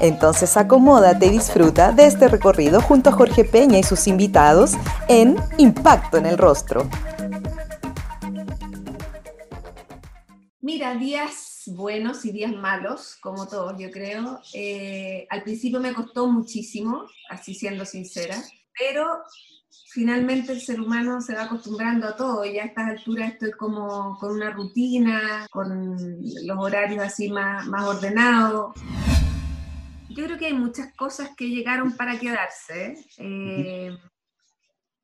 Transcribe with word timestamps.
Entonces 0.00 0.56
acomódate 0.56 1.26
y 1.26 1.30
disfruta 1.30 1.92
de 1.92 2.06
este 2.06 2.26
recorrido 2.26 2.80
junto 2.80 3.10
a 3.10 3.12
Jorge 3.12 3.44
Peña 3.44 3.78
y 3.78 3.82
sus 3.82 4.06
invitados 4.06 4.72
en 5.08 5.36
Impacto 5.58 6.16
en 6.16 6.24
el 6.24 6.38
Rostro. 6.38 6.88
Mira, 10.62 10.94
días 10.94 11.64
buenos 11.66 12.24
y 12.24 12.32
días 12.32 12.52
malos, 12.52 13.16
como 13.20 13.46
todos, 13.46 13.74
yo 13.78 13.90
creo. 13.90 14.40
Eh, 14.54 15.26
al 15.28 15.42
principio 15.42 15.80
me 15.80 15.92
costó 15.92 16.26
muchísimo, 16.26 17.04
así 17.28 17.54
siendo 17.54 17.84
sincera, 17.84 18.42
pero 18.78 19.04
finalmente 19.92 20.52
el 20.52 20.62
ser 20.62 20.80
humano 20.80 21.20
se 21.20 21.34
va 21.34 21.42
acostumbrando 21.42 22.08
a 22.08 22.16
todo 22.16 22.46
y 22.46 22.58
a 22.58 22.64
estas 22.64 22.88
alturas 22.88 23.32
estoy 23.32 23.50
como 23.52 24.16
con 24.18 24.32
una 24.32 24.50
rutina, 24.50 25.46
con 25.50 26.22
los 26.44 26.58
horarios 26.58 27.04
así 27.04 27.30
más, 27.30 27.66
más 27.66 27.84
ordenados 27.84 28.72
yo 30.10 30.24
creo 30.24 30.38
que 30.38 30.46
hay 30.46 30.54
muchas 30.54 30.94
cosas 30.96 31.30
que 31.36 31.48
llegaron 31.48 31.96
para 31.96 32.18
quedarse. 32.18 32.94
Eh, 33.18 33.96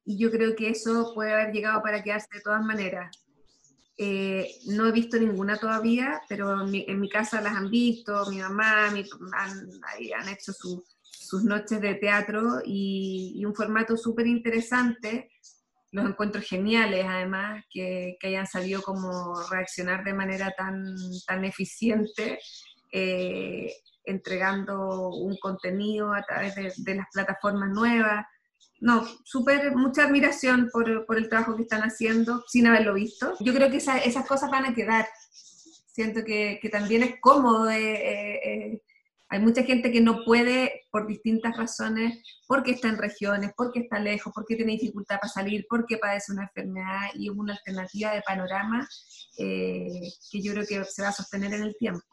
y 0.04 0.18
yo 0.18 0.30
creo 0.30 0.54
que 0.54 0.68
eso 0.68 1.12
puede 1.14 1.32
haber 1.32 1.52
llegado 1.52 1.82
para 1.82 2.02
quedarse 2.02 2.28
de 2.32 2.40
todas 2.40 2.62
maneras. 2.64 3.16
Eh, 3.98 4.50
no 4.66 4.86
he 4.86 4.92
visto 4.92 5.18
ninguna 5.18 5.56
todavía, 5.56 6.20
pero 6.28 6.66
en 6.66 7.00
mi, 7.00 7.08
casa 7.08 7.40
las 7.40 7.54
han 7.54 7.70
visto, 7.70 8.28
mi 8.30 8.38
mamá 8.38 8.90
mi, 8.90 9.04
han, 9.32 9.70
han, 10.14 10.28
hecho 10.28 10.52
sus 10.52 11.44
noches 11.44 11.80
de 11.80 11.94
teatro 11.94 12.60
y, 12.64 13.42
un 13.44 13.54
formato 13.54 13.96
súper 13.96 14.26
interesante. 14.26 15.30
Los 15.92 16.04
encuentros 16.04 16.44
geniales, 16.44 17.06
además, 17.08 17.64
que, 17.70 18.16
que, 18.20 18.26
hayan 18.28 18.46
sabido 18.46 18.82
como 18.82 19.40
reaccionar 19.50 20.04
de 20.04 20.14
manera 20.14 20.52
tan, 20.56 20.94
tan 21.26 21.44
eficiente. 21.44 22.38
Eh, 22.92 23.72
entregando 24.06 25.10
un 25.10 25.36
contenido 25.36 26.14
a 26.14 26.22
través 26.22 26.54
de, 26.54 26.94
las 26.94 27.06
plataformas 27.12 27.70
nuevas. 27.70 28.24
No, 28.80 29.04
súper, 29.24 29.74
mucha 29.74 30.04
admiración 30.04 30.68
por, 30.72 31.06
por, 31.06 31.18
el 31.18 31.28
trabajo 31.28 31.56
que 31.56 31.62
están 31.62 31.82
haciendo 31.82 32.44
sin 32.46 32.66
haberlo 32.66 32.94
visto. 32.94 33.34
Yo 33.40 33.52
creo 33.52 33.70
que 33.70 33.78
esas 33.78 34.26
cosas 34.26 34.50
van 34.50 34.66
a 34.66 34.74
quedar. 34.74 35.06
Siento 35.86 36.24
que, 36.24 36.58
que 36.60 36.68
también 36.68 37.02
es 37.02 37.14
cómodo. 37.20 37.70
Eh, 37.70 37.94
eh, 37.94 38.40
eh, 38.44 38.82
hay 39.28 39.40
mucha 39.40 39.64
gente 39.64 39.90
que 39.90 40.00
no 40.00 40.24
puede 40.24 40.84
por 40.92 41.06
distintas 41.06 41.56
razones, 41.56 42.22
porque 42.46 42.72
está 42.72 42.88
en 42.88 42.98
regiones, 42.98 43.50
porque 43.56 43.80
está 43.80 43.98
lejos, 43.98 44.32
porque 44.32 44.54
tiene 44.54 44.72
dificultad 44.72 45.18
para 45.20 45.32
salir, 45.32 45.66
porque 45.68 45.96
padece 45.96 46.32
una 46.32 46.44
enfermedad 46.44 47.08
y 47.14 47.28
una 47.28 47.54
alternativa 47.54 48.12
de 48.12 48.22
panorama 48.22 48.86
que 49.36 50.42
yo 50.42 50.52
creo 50.52 50.66
que 50.66 50.84
se 50.84 51.02
va 51.02 51.08
a 51.08 51.12
sostener 51.12 51.52
en 51.54 51.62
el 51.62 51.76
tiempo. 51.76 52.06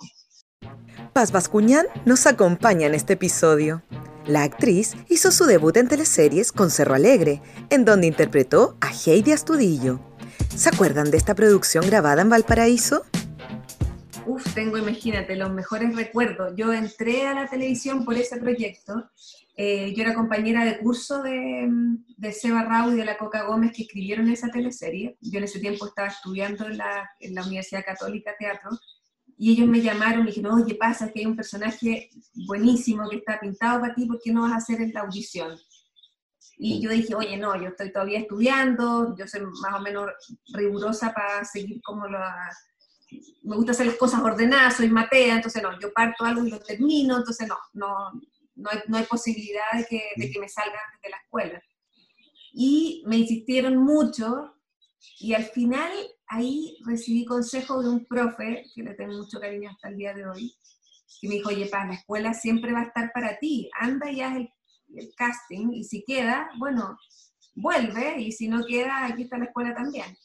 Paz 1.14 1.32
Bascuñán 1.32 1.86
nos 2.06 2.26
acompaña 2.26 2.88
en 2.88 2.96
este 2.96 3.14
episodio. 3.14 3.84
La 4.26 4.44
actriz 4.44 4.96
hizo 5.10 5.32
su 5.32 5.46
debut 5.46 5.76
en 5.78 5.88
teleseries 5.88 6.52
con 6.52 6.72
Cerro 6.72 6.96
Alegre, 6.96 7.42
en 7.70 7.86
donde 7.86 8.08
interpretó 8.08 8.78
a 8.82 8.92
Heidi 8.92 9.32
Astudillo. 9.32 10.00
¿Se 10.56 10.70
acuerdan 10.70 11.12
de 11.12 11.18
esta 11.18 11.36
producción 11.36 11.86
grabada 11.86 12.22
en 12.22 12.30
Valparaíso? 12.30 13.04
Uf, 14.26 14.54
tengo, 14.54 14.78
imagínate, 14.78 15.36
los 15.36 15.52
mejores 15.52 15.96
recuerdos. 15.96 16.54
Yo 16.56 16.72
entré 16.72 17.28
a 17.28 17.34
la 17.34 17.48
televisión 17.48 18.06
por 18.06 18.16
ese 18.16 18.38
proyecto. 18.38 19.10
Eh, 19.56 19.94
yo 19.94 20.04
era 20.04 20.16
compañera 20.16 20.64
de 20.66 20.80
curso 20.80 21.22
de, 21.22 21.70
Seba 22.32 22.64
Rau 22.64 22.92
y 22.92 22.96
de 22.96 23.06
la 23.06 23.18
Coca 23.18 23.44
Gómez 23.44 23.74
que 23.76 23.84
escribieron 23.84 24.30
esa 24.30 24.48
teleserie. 24.48 25.18
Yo 25.22 25.38
en 25.40 25.44
ese 25.44 25.60
tiempo 25.60 25.86
estaba 25.86 26.08
estudiando 26.08 26.66
en 26.66 26.78
la, 26.78 27.12
en 27.20 27.36
la 27.36 27.44
Universidad 27.44 27.84
Católica 27.86 28.32
Teatro 28.40 28.72
y 29.44 29.52
ellos 29.52 29.68
me 29.68 29.82
llamaron 29.82 30.24
y 30.24 30.28
dijeron, 30.28 30.64
oye, 30.64 30.76
pasa 30.76 31.12
que 31.12 31.20
hay 31.20 31.26
un 31.26 31.36
personaje 31.36 32.10
buenísimo 32.48 33.10
que 33.10 33.18
está 33.18 33.42
pintado 33.42 33.82
para 33.82 33.94
ti, 33.94 34.06
¿por 34.06 34.18
qué 34.24 34.32
no 34.32 34.44
vas 34.44 34.54
a 34.54 34.56
hacer 34.56 34.90
la 34.94 35.02
audición? 35.02 35.60
Y 36.58 36.82
yo 36.82 36.90
dije, 36.90 37.14
oye, 37.14 37.36
no, 37.36 37.54
yo 37.62 37.68
estoy 37.68 37.92
todavía 37.92 38.20
estudiando, 38.20 39.14
yo 39.18 39.28
soy 39.28 39.42
más 39.42 39.74
o 39.78 39.82
menos 39.82 40.12
rigurosa 40.54 41.14
para 41.14 41.44
seguir 41.44 41.82
como 41.82 42.08
la... 42.08 42.34
Me 43.44 43.58
gusta 43.58 43.74
hacer 43.74 43.88
las 43.88 43.98
cosas 43.98 44.22
ordenadas, 44.22 44.78
soy 44.78 44.88
matea, 44.88 45.36
entonces 45.36 45.62
no, 45.62 45.78
yo 45.78 45.92
parto 45.92 46.24
algo 46.24 46.46
y 46.48 46.50
lo 46.50 46.60
termino, 46.62 47.18
entonces 47.18 47.46
no, 47.46 47.58
no, 47.74 48.14
no, 48.56 48.70
hay, 48.70 48.80
no 48.88 48.96
hay 48.96 49.04
posibilidad 49.04 49.74
de 49.74 49.86
que, 49.86 50.04
de 50.16 50.32
que 50.32 50.40
me 50.40 50.48
salga 50.48 50.80
antes 50.88 51.02
de 51.04 51.10
la 51.10 51.18
escuela. 51.18 51.62
Y 52.54 53.04
me 53.08 53.18
insistieron 53.18 53.76
mucho 53.76 54.56
y 55.20 55.34
al 55.34 55.44
final 55.44 55.92
ahí 56.34 56.78
recibí 56.86 57.26
consejo 57.26 57.82
de 57.82 57.90
un 57.90 58.06
profe, 58.06 58.66
que 58.74 58.84
le 58.84 58.96
tengo 58.96 59.14
mucho 59.14 59.40
cariño 59.40 59.70
hasta 59.70 59.90
el 59.90 59.98
día 59.98 60.14
de 60.14 60.28
hoy, 60.28 60.56
que 61.22 61.28
me 61.28 61.36
dijo, 61.36 61.50
oye, 61.50 61.68
pa, 61.68 61.86
la 61.86 61.94
escuela 61.94 62.34
siempre 62.34 62.74
va 62.74 62.82
a 62.82 62.86
estar 62.86 63.12
para 63.14 63.38
ti, 63.38 63.70
anda 63.80 64.12
y 64.12 64.22
haz 64.22 64.38
el, 64.38 64.50
casting, 65.16 65.72
y 65.74 65.84
si 65.84 66.04
queda, 66.04 66.50
bueno, 66.58 67.00
vuelve, 67.56 68.20
y 68.22 68.32
si 68.32 68.48
no 68.48 68.66
queda, 68.66 69.06
aquí 69.06 69.24
está 69.24 69.38
la 69.38 69.46
escuela 69.46 69.74
también. 69.74 70.18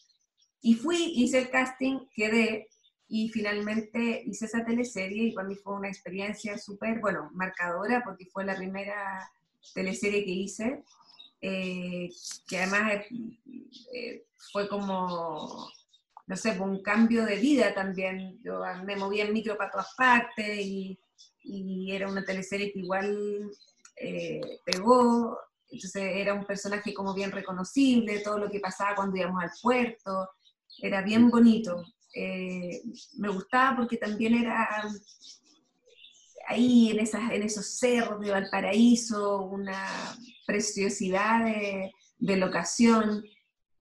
Y 0.60 0.74
fui, 0.74 1.12
hice 1.16 1.38
el 1.38 1.50
casting, 1.50 2.00
quedé, 2.14 2.68
y 3.08 3.30
finalmente 3.30 4.22
hice 4.26 4.46
esa 4.46 4.64
teleserie, 4.64 5.28
y 5.28 5.32
para 5.32 5.48
mí 5.48 5.56
fue 5.56 5.74
una 5.74 5.88
experiencia 5.88 6.58
súper, 6.58 7.00
bueno, 7.00 7.30
marcadora, 7.32 8.02
porque 8.04 8.26
fue 8.26 8.44
la 8.44 8.56
primera 8.56 9.30
teleserie 9.74 10.24
que 10.24 10.30
hice, 10.30 10.82
eh, 11.40 12.10
que 12.46 12.58
además 12.58 13.04
eh, 13.94 14.24
fue 14.52 14.68
como 14.68 15.70
no 16.28 16.36
sé, 16.36 16.60
un 16.60 16.82
cambio 16.82 17.24
de 17.24 17.36
vida 17.36 17.74
también. 17.74 18.38
Yo 18.44 18.60
me 18.84 18.96
movía 18.96 19.24
en 19.24 19.32
micro 19.32 19.56
para 19.56 19.70
todas 19.70 19.94
partes 19.96 20.60
y, 20.60 21.00
era 21.90 22.06
una 22.06 22.22
teleserie 22.22 22.70
que 22.70 22.80
igual 22.80 23.50
eh, 23.96 24.40
pegó. 24.66 25.38
Entonces 25.70 26.02
era 26.16 26.34
un 26.34 26.44
personaje 26.44 26.92
como 26.92 27.14
bien 27.14 27.32
reconocible, 27.32 28.20
todo 28.20 28.38
lo 28.38 28.50
que 28.50 28.60
pasaba 28.60 28.94
cuando 28.94 29.16
íbamos 29.16 29.42
al 29.42 29.50
puerto, 29.62 30.28
era 30.82 31.00
bien 31.00 31.30
bonito. 31.30 31.82
Eh, 32.14 32.82
me 33.16 33.30
gustaba 33.30 33.78
porque 33.78 33.96
también 33.96 34.34
era 34.34 34.68
ahí 36.46 36.90
en, 36.90 37.00
esas, 37.00 37.30
en 37.32 37.42
esos 37.42 37.78
cerros 37.78 38.20
de 38.20 38.30
Valparaíso, 38.30 39.46
una 39.46 40.14
preciosidad 40.46 41.46
de, 41.46 41.90
de 42.18 42.36
locación. 42.36 43.24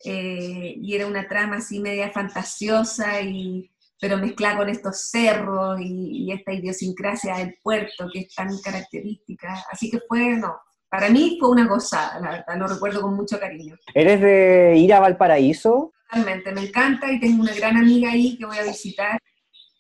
Eh, 0.04 0.76
y 0.78 0.96
era 0.96 1.08
una 1.08 1.28
trama 1.28 1.58
así 1.58 1.80
media 1.80 2.12
fantasiosa, 2.12 3.22
y, 3.22 3.70
pero 4.00 4.18
mezclada 4.18 4.58
con 4.58 4.70
estos 4.70 5.10
cerros 5.10 5.80
y, 5.82 6.32
esta 6.32 6.54
idiosincrasia 6.54 7.38
del 7.38 7.58
puerto 7.64 8.08
que 8.12 8.22
es 8.22 8.36
tan 8.36 8.58
característica. 8.60 9.64
Así 9.72 9.90
que 9.90 10.00
fue, 10.08 10.38
no, 10.38 10.58
para 10.90 11.10
mí 11.10 11.38
fue 11.40 11.50
una 11.50 11.68
gozada, 11.68 12.20
la 12.20 12.32
verdad, 12.32 12.58
lo 12.58 12.68
recuerdo 12.68 13.02
con 13.02 13.16
mucho 13.16 13.40
cariño. 13.40 13.76
¿Eres 13.94 14.22
de 14.22 14.76
ir 14.78 14.94
a 14.94 15.00
Valparaíso? 15.00 15.94
Totalmente, 16.10 16.52
me 16.52 16.62
encanta 16.62 17.12
y 17.12 17.20
tengo 17.20 17.42
una 17.42 17.54
gran 17.54 17.76
amiga 17.76 18.12
ahí 18.12 18.38
que 18.38 18.46
voy 18.46 18.58
a 18.58 18.64
visitar 18.64 19.20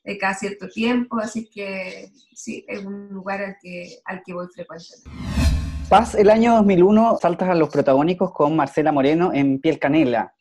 de 0.04 0.18
cada 0.18 0.34
cierto 0.34 0.68
tiempo, 0.70 1.20
así 1.20 1.50
que 1.50 2.10
sí, 2.34 2.66
es 2.68 2.84
un 2.84 3.10
lugar 3.10 3.42
al 3.42 3.58
que, 3.62 4.00
al 4.06 4.24
que 4.26 4.34
voy 4.34 4.48
frecuentemente. 4.54 5.37
Paz, 5.90 6.16
el 6.16 6.30
año 6.30 6.53
2001 6.56 7.18
saltas 7.22 7.48
a 7.48 7.56
los 7.56 7.70
protagónicos 7.70 8.34
con 8.34 8.57
Marcela 8.57 8.92
Moreno 8.92 9.31
en 9.34 9.62
Piel 9.62 9.80
Canela, 9.80 10.34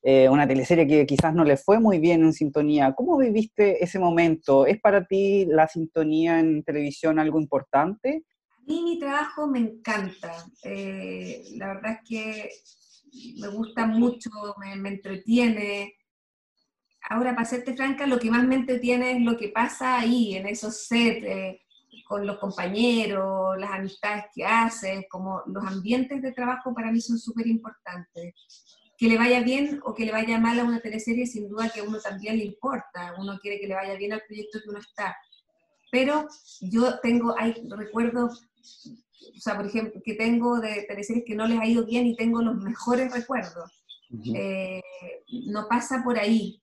eh, 0.00 0.28
una 0.28 0.46
teleserie 0.46 0.86
que 0.86 1.04
quizás 1.06 1.34
no 1.34 1.42
le 1.42 1.56
fue 1.56 1.80
muy 1.80 1.98
bien 1.98 2.22
en 2.22 2.32
sintonía. 2.32 2.94
¿Cómo 2.94 3.18
viviste 3.18 3.82
ese 3.82 3.98
momento? 3.98 4.64
¿Es 4.64 4.80
para 4.80 5.04
ti 5.04 5.44
la 5.46 5.66
sintonía 5.66 6.38
en 6.38 6.62
televisión 6.62 7.18
algo 7.18 7.40
importante? 7.40 8.22
A 8.48 8.60
mí 8.64 8.80
mi 8.84 9.00
trabajo 9.00 9.48
me 9.48 9.58
encanta. 9.58 10.36
Eh, 10.62 11.42
la 11.56 11.74
verdad 11.74 11.98
es 12.00 12.08
que 12.08 12.50
me 13.40 13.48
gusta 13.48 13.86
mucho, 13.86 14.30
me, 14.76 14.88
entretiene. 14.88 15.96
Ahora, 17.10 17.34
para 17.34 17.48
serte 17.48 17.74
franca, 17.74 18.06
lo 18.06 18.20
que 18.20 18.30
más 18.30 18.44
me 18.44 18.54
entretiene 18.54 19.16
es 19.16 19.20
lo 19.20 19.36
que 19.36 19.48
pasa 19.48 19.98
ahí, 19.98 20.36
en 20.36 20.46
esos 20.46 20.86
sets. 20.86 21.24
Eh, 21.24 21.60
con 22.12 22.26
los 22.26 22.38
compañeros, 22.38 23.56
las 23.58 23.70
amistades 23.70 24.26
que 24.34 24.44
haces, 24.44 25.06
como 25.08 25.42
los 25.46 25.64
ambientes 25.64 26.20
de 26.20 26.32
trabajo 26.32 26.74
para 26.74 26.92
mí 26.92 27.00
son 27.00 27.18
súper 27.18 27.46
importantes. 27.46 28.34
Que 28.98 29.08
le 29.08 29.16
vaya 29.16 29.40
bien 29.40 29.80
o 29.82 29.94
que 29.94 30.04
le 30.04 30.12
vaya 30.12 30.38
mal 30.38 30.60
a 30.60 30.64
una 30.64 30.80
teleserie, 30.80 31.26
sin 31.26 31.48
duda 31.48 31.70
que 31.70 31.80
a 31.80 31.84
uno 31.84 31.98
también 32.00 32.36
le 32.36 32.44
importa, 32.44 33.14
uno 33.18 33.38
quiere 33.40 33.58
que 33.58 33.66
le 33.66 33.76
vaya 33.76 33.94
bien 33.94 34.12
al 34.12 34.20
proyecto 34.26 34.58
que 34.62 34.68
uno 34.68 34.78
está. 34.78 35.16
Pero 35.90 36.28
yo 36.60 37.00
tengo, 37.00 37.34
hay 37.38 37.54
recuerdos, 37.70 38.46
o 39.34 39.40
sea, 39.40 39.56
por 39.56 39.64
ejemplo, 39.64 40.02
que 40.04 40.12
tengo 40.12 40.60
de 40.60 40.84
teleseries 40.86 41.24
que 41.26 41.34
no 41.34 41.48
les 41.48 41.58
ha 41.60 41.66
ido 41.66 41.86
bien 41.86 42.06
y 42.08 42.14
tengo 42.14 42.42
los 42.42 42.56
mejores 42.56 43.10
recuerdos. 43.10 43.72
no 44.10 45.66
pasa 45.66 46.02
por 46.04 46.18
ahí. 46.18 46.62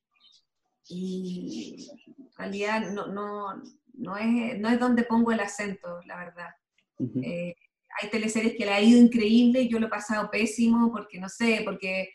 Y 0.88 1.90
en 2.20 2.38
realidad 2.38 2.92
no, 2.92 3.08
no, 3.08 3.64
no, 4.00 4.18
es, 4.18 4.58
no 4.60 4.70
es 4.70 4.80
donde 4.80 5.04
pongo 5.04 5.32
el 5.32 5.40
acento, 5.40 6.02
la 6.06 6.18
verdad. 6.18 6.50
Hay 8.02 8.10
teleseries 8.10 8.56
que 8.58 8.66
le 8.66 8.72
ha 8.72 8.82
ido 8.82 9.00
increíble 9.00 9.62
y 9.62 9.70
yo 9.70 9.80
lo 9.80 9.88
he 9.88 9.90
pasado 9.90 10.30
pésimo 10.32 10.92
porque, 10.92 11.20
no 11.20 11.28
sé, 11.28 11.62
porque 11.66 12.10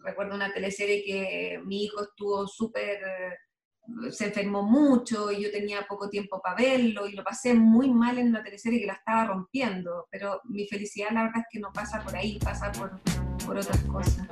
recuerdo 0.00 0.34
una 0.34 0.52
teleserie 0.52 1.04
que 1.04 1.60
mi 1.64 1.84
hijo 1.84 2.02
estuvo 2.02 2.46
súper, 2.46 2.98
se 4.10 4.26
enfermó 4.26 4.62
mucho 4.62 5.30
y 5.30 5.42
yo 5.42 5.50
tenía 5.50 5.86
poco 5.88 6.08
tiempo 6.08 6.40
para 6.42 6.56
verlo 6.56 7.06
y 7.06 7.12
lo 7.12 7.22
pasé 7.22 7.54
muy 7.54 7.90
mal 7.90 8.18
en 8.18 8.28
una 8.28 8.42
teleserie 8.42 8.80
que 8.80 8.86
la 8.86 8.94
estaba 8.94 9.26
rompiendo, 9.26 10.08
pero 10.10 10.40
mi 10.44 10.66
felicidad 10.66 11.10
la 11.12 11.24
verdad 11.24 11.42
es 11.42 11.46
que 11.50 11.60
no 11.60 11.72
pasa 11.72 12.02
por 12.02 12.16
ahí, 12.16 12.38
pasa 12.38 12.72
por, 12.72 13.00
por 13.44 13.58
otras 13.58 13.80
cosas. 13.84 14.26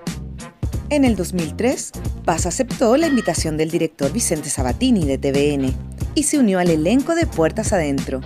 En 0.89 1.05
el 1.05 1.15
2003, 1.15 1.93
Paz 2.25 2.47
aceptó 2.47 2.97
la 2.97 3.07
invitación 3.07 3.57
del 3.57 3.71
director 3.71 4.13
Vicente 4.13 4.51
Sabatini 4.51 5.07
de 5.07 5.19
TVN 5.19 6.00
y 6.20 6.22
se 6.22 6.38
unió 6.38 6.58
al 6.58 6.69
elenco 6.69 7.14
de 7.14 7.25
Puertas 7.25 7.72
Adentro. 7.72 8.20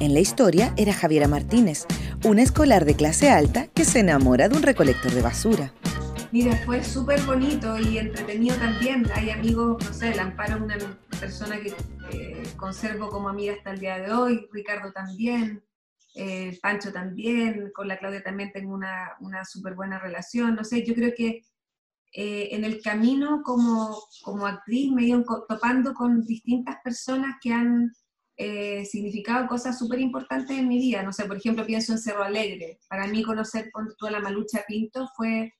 En 0.00 0.12
la 0.12 0.20
historia 0.20 0.74
era 0.76 0.92
Javiera 0.92 1.28
Martínez, 1.28 1.86
una 2.22 2.42
escolar 2.42 2.84
de 2.84 2.94
clase 2.94 3.30
alta 3.30 3.68
que 3.68 3.86
se 3.86 4.00
enamora 4.00 4.50
de 4.50 4.56
un 4.58 4.62
recolector 4.62 5.10
de 5.12 5.22
basura. 5.22 5.72
Mira, 6.30 6.54
fue 6.66 6.84
súper 6.84 7.22
bonito 7.22 7.78
y 7.78 7.96
entretenido 7.96 8.54
también. 8.56 9.06
Hay 9.14 9.30
amigos, 9.30 9.82
no 9.82 9.94
sé, 9.94 10.10
el 10.10 10.20
Amparo 10.20 10.62
una 10.62 10.76
persona 11.18 11.58
que 11.58 11.72
conservo 12.58 13.08
como 13.08 13.30
amiga 13.30 13.54
hasta 13.54 13.70
el 13.70 13.80
día 13.80 13.98
de 13.98 14.12
hoy, 14.12 14.46
Ricardo 14.52 14.92
también, 14.92 15.64
eh, 16.16 16.58
Pancho 16.60 16.92
también, 16.92 17.70
con 17.74 17.88
la 17.88 17.96
Claudia 17.96 18.22
también 18.22 18.52
tengo 18.52 18.74
una, 18.74 19.12
una 19.20 19.46
súper 19.46 19.74
buena 19.74 19.98
relación. 19.98 20.54
No 20.54 20.64
sé, 20.64 20.84
yo 20.84 20.92
creo 20.92 21.14
que 21.16 21.44
eh, 22.12 22.48
en 22.52 22.64
el 22.64 22.80
camino 22.80 23.42
como, 23.44 23.98
como 24.22 24.46
actriz 24.46 24.90
me 24.92 25.02
he 25.02 25.06
ido 25.08 25.24
topando 25.48 25.92
con 25.92 26.24
distintas 26.24 26.76
personas 26.82 27.36
que 27.42 27.52
han 27.52 27.92
eh, 28.36 28.84
significado 28.86 29.46
cosas 29.46 29.78
súper 29.78 30.00
importantes 30.00 30.56
en 30.56 30.68
mi 30.68 30.78
vida. 30.78 31.02
No 31.02 31.12
sé, 31.12 31.24
por 31.24 31.36
ejemplo, 31.36 31.66
pienso 31.66 31.92
en 31.92 31.98
Cerro 31.98 32.22
Alegre. 32.22 32.78
Para 32.88 33.06
mí 33.06 33.22
conocer 33.22 33.70
con 33.72 33.88
toda 33.98 34.12
la 34.12 34.20
Malucha 34.20 34.64
Pinto 34.66 35.08
fue, 35.16 35.52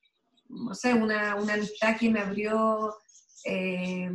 no 0.48 0.74
sé, 0.74 0.94
una, 0.94 1.34
una 1.34 1.54
amistad 1.54 1.96
que 1.98 2.08
me 2.08 2.20
abrió, 2.20 2.94
eh, 3.44 4.08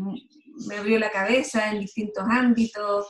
me 0.68 0.77
abrió 0.77 0.97
la 0.97 1.12
cabeza 1.12 1.71
en 1.71 1.81
distintos 1.81 2.24
ámbitos, 2.27 3.06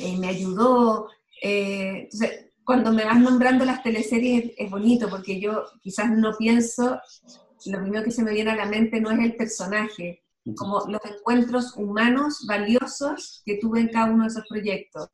eh, 0.00 0.16
me 0.16 0.28
ayudó. 0.28 1.08
entonces, 1.42 2.46
cuando 2.64 2.92
me 2.92 3.04
vas 3.04 3.18
nombrando 3.18 3.64
las 3.64 3.82
teleseries 3.82 4.52
es 4.56 4.70
bonito 4.70 5.10
porque 5.10 5.40
yo 5.40 5.64
quizás 5.82 6.10
no 6.12 6.36
pienso, 6.38 7.00
lo 7.66 7.80
primero 7.80 8.04
que 8.04 8.10
se 8.10 8.22
me 8.22 8.32
viene 8.32 8.50
a 8.50 8.56
la 8.56 8.66
mente 8.66 9.00
no 9.00 9.10
es 9.10 9.18
el 9.20 9.36
personaje, 9.36 10.22
como 10.56 10.84
los 10.88 11.00
encuentros 11.04 11.76
humanos 11.76 12.44
valiosos 12.46 13.42
que 13.44 13.56
tuve 13.56 13.80
en 13.80 13.88
cada 13.88 14.10
uno 14.10 14.24
de 14.24 14.28
esos 14.28 14.44
proyectos. 14.48 15.08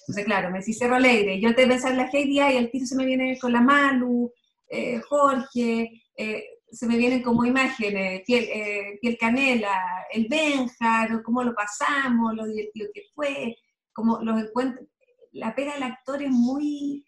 Entonces, 0.00 0.24
claro, 0.24 0.50
me 0.50 0.58
decís 0.58 0.78
Cerro 0.78 0.96
Alegre, 0.96 1.40
yo 1.40 1.54
te 1.54 1.66
pensar 1.66 1.92
en 1.92 1.98
la 1.98 2.10
Heidi 2.10 2.40
y 2.40 2.56
el 2.56 2.70
tiro 2.70 2.86
se 2.86 2.96
me 2.96 3.04
viene 3.04 3.38
con 3.38 3.52
la 3.52 3.60
Malu, 3.60 4.32
eh, 4.68 5.00
Jorge, 5.00 6.02
eh, 6.16 6.44
se 6.70 6.86
me 6.86 6.96
vienen 6.96 7.22
como 7.22 7.44
imágenes, 7.44 8.22
piel, 8.24 8.44
eh, 8.44 8.98
piel 9.00 9.18
canela, 9.18 10.06
el 10.12 10.26
Benjar, 10.28 11.22
cómo 11.22 11.42
lo 11.42 11.54
pasamos, 11.54 12.34
lo 12.34 12.46
divertido 12.46 12.88
que 12.94 13.02
fue, 13.14 13.56
como 13.92 14.20
los 14.22 14.40
encuentros, 14.40 14.86
la 15.32 15.54
pena 15.54 15.74
del 15.74 15.82
actor 15.84 16.22
es 16.22 16.30
muy, 16.30 17.04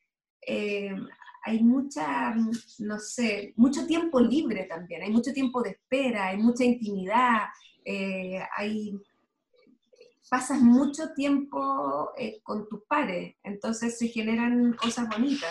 hay 1.43 1.63
mucha, 1.63 2.35
no 2.79 2.99
sé, 2.99 3.53
mucho 3.57 3.85
tiempo 3.87 4.21
libre 4.21 4.65
también, 4.65 5.03
hay 5.03 5.11
mucho 5.11 5.33
tiempo 5.33 5.61
de 5.63 5.71
espera, 5.71 6.29
hay 6.29 6.37
mucha 6.37 6.65
intimidad, 6.65 7.49
eh, 7.85 8.41
hay, 8.57 8.97
pasas 10.31 10.61
mucho 10.61 11.13
tiempo 11.15 12.13
eh, 12.17 12.41
con 12.45 12.69
tus 12.69 12.85
pares, 12.85 13.35
entonces 13.43 13.99
se 13.99 14.07
generan 14.09 14.75
cosas 14.75 15.09
bonitas. 15.09 15.51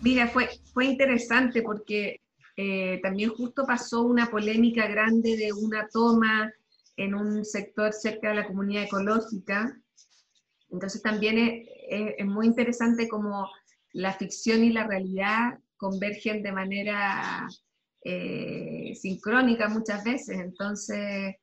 Mira, 0.00 0.28
fue, 0.28 0.48
fue 0.72 0.86
interesante 0.86 1.60
porque 1.60 2.22
eh, 2.56 3.00
también 3.02 3.30
justo 3.30 3.66
pasó 3.66 4.02
una 4.02 4.30
polémica 4.30 4.86
grande 4.86 5.36
de 5.36 5.52
una 5.52 5.88
toma 5.88 6.50
en 6.96 7.14
un 7.14 7.44
sector 7.44 7.92
cerca 7.92 8.30
de 8.30 8.36
la 8.36 8.46
comunidad 8.46 8.84
ecológica. 8.84 9.78
Entonces 10.70 11.02
también 11.02 11.38
es, 11.38 11.68
es 12.18 12.26
muy 12.26 12.46
interesante 12.46 13.08
como 13.08 13.48
la 13.92 14.12
ficción 14.12 14.64
y 14.64 14.70
la 14.70 14.86
realidad 14.86 15.58
convergen 15.76 16.42
de 16.42 16.52
manera 16.52 17.48
eh, 18.04 18.92
sincrónica 18.94 19.68
muchas 19.68 20.04
veces. 20.04 20.38
Entonces, 20.38 21.36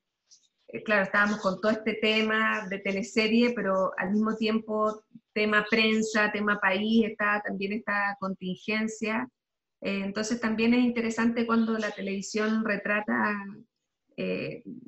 eh, 0.67 0.83
claro, 0.83 1.03
estábamos 1.03 1.39
con 1.39 1.59
todo 1.59 1.71
este 1.71 1.95
tema 1.95 2.67
de 2.69 2.79
teleserie, 2.79 3.53
pero 3.53 3.91
al 3.97 4.11
mismo 4.11 4.35
tiempo 4.35 5.03
tema 5.33 5.65
prensa, 5.69 6.31
tema 6.31 6.59
país, 6.59 7.05
está 7.05 7.41
también 7.45 7.73
esta 7.73 8.15
contingencia. 8.19 9.27
Eh, 9.81 10.01
entonces 10.03 10.39
también 10.39 10.73
es 10.73 10.83
interesante 10.83 11.45
cuando 11.45 11.77
la 11.77 11.91
televisión 11.91 12.63
retrata 12.63 13.37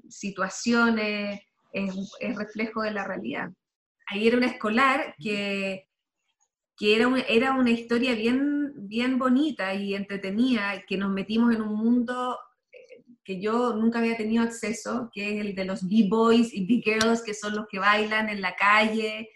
situaciones, 0.07 1.41
es, 1.73 1.93
es 2.21 2.37
reflejo 2.37 2.81
de 2.81 2.91
la 2.91 3.03
realidad. 3.03 3.51
Ahí 4.07 4.25
era 4.25 4.37
una 4.37 4.47
escolar 4.47 5.15
que 5.19 5.86
que 6.77 6.95
era, 6.95 7.09
era 7.27 7.53
una 7.53 7.71
historia 7.71 8.13
bien, 8.13 8.71
bien 8.87 9.17
bonita 9.17 9.73
y 9.73 9.95
entretenida, 9.95 10.83
que 10.87 10.95
nos 10.95 11.11
metimos 11.11 11.53
en 11.53 11.63
un 11.63 11.75
mundo 11.75 12.37
eh, 12.71 13.03
que 13.23 13.41
yo 13.41 13.75
nunca 13.75 13.97
había 13.97 14.15
tenido 14.15 14.43
acceso, 14.43 15.09
que 15.11 15.33
es 15.33 15.45
el 15.45 15.55
de 15.55 15.65
los 15.65 15.87
B-boys 15.87 16.53
y 16.53 16.65
B-girls, 16.67 17.23
que 17.23 17.33
son 17.33 17.55
los 17.55 17.65
que 17.67 17.79
bailan 17.79 18.29
en 18.29 18.41
la 18.41 18.55
calle, 18.55 19.29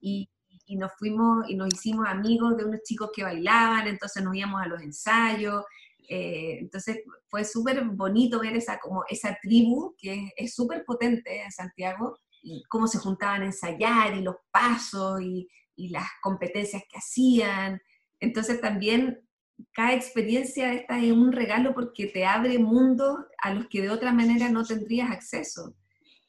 y, 0.00 0.28
y, 0.66 0.76
nos 0.76 0.92
fuimos 0.98 1.48
y 1.48 1.56
nos 1.56 1.68
hicimos 1.72 2.06
amigos 2.06 2.56
de 2.58 2.66
unos 2.66 2.82
chicos 2.82 3.10
que 3.14 3.24
bailaban, 3.24 3.88
entonces 3.88 4.22
nos 4.22 4.36
íbamos 4.36 4.60
a 4.60 4.66
los 4.66 4.82
ensayos, 4.82 5.64
eh, 6.08 6.58
entonces 6.60 7.00
fue 7.28 7.42
súper 7.44 7.82
bonito 7.84 8.40
ver 8.40 8.54
esa, 8.54 8.78
como 8.78 9.04
esa 9.08 9.38
tribu, 9.40 9.94
que 9.96 10.30
es 10.36 10.54
súper 10.54 10.84
potente 10.84 11.42
en 11.42 11.50
Santiago, 11.50 12.18
y 12.42 12.62
cómo 12.68 12.86
se 12.86 12.98
juntaban 12.98 13.42
a 13.42 13.46
ensayar, 13.46 14.14
y 14.14 14.20
los 14.20 14.36
pasos, 14.50 15.22
y 15.22 15.48
y 15.82 15.88
las 15.88 16.06
competencias 16.22 16.84
que 16.88 16.98
hacían. 16.98 17.82
Entonces 18.20 18.60
también 18.60 19.26
cada 19.72 19.94
experiencia 19.94 20.72
esta 20.72 20.98
es 20.98 21.10
un 21.10 21.32
regalo 21.32 21.74
porque 21.74 22.06
te 22.06 22.24
abre 22.24 22.58
mundos 22.58 23.18
a 23.38 23.52
los 23.52 23.66
que 23.66 23.82
de 23.82 23.90
otra 23.90 24.12
manera 24.12 24.48
no 24.48 24.64
tendrías 24.64 25.10
acceso. 25.10 25.74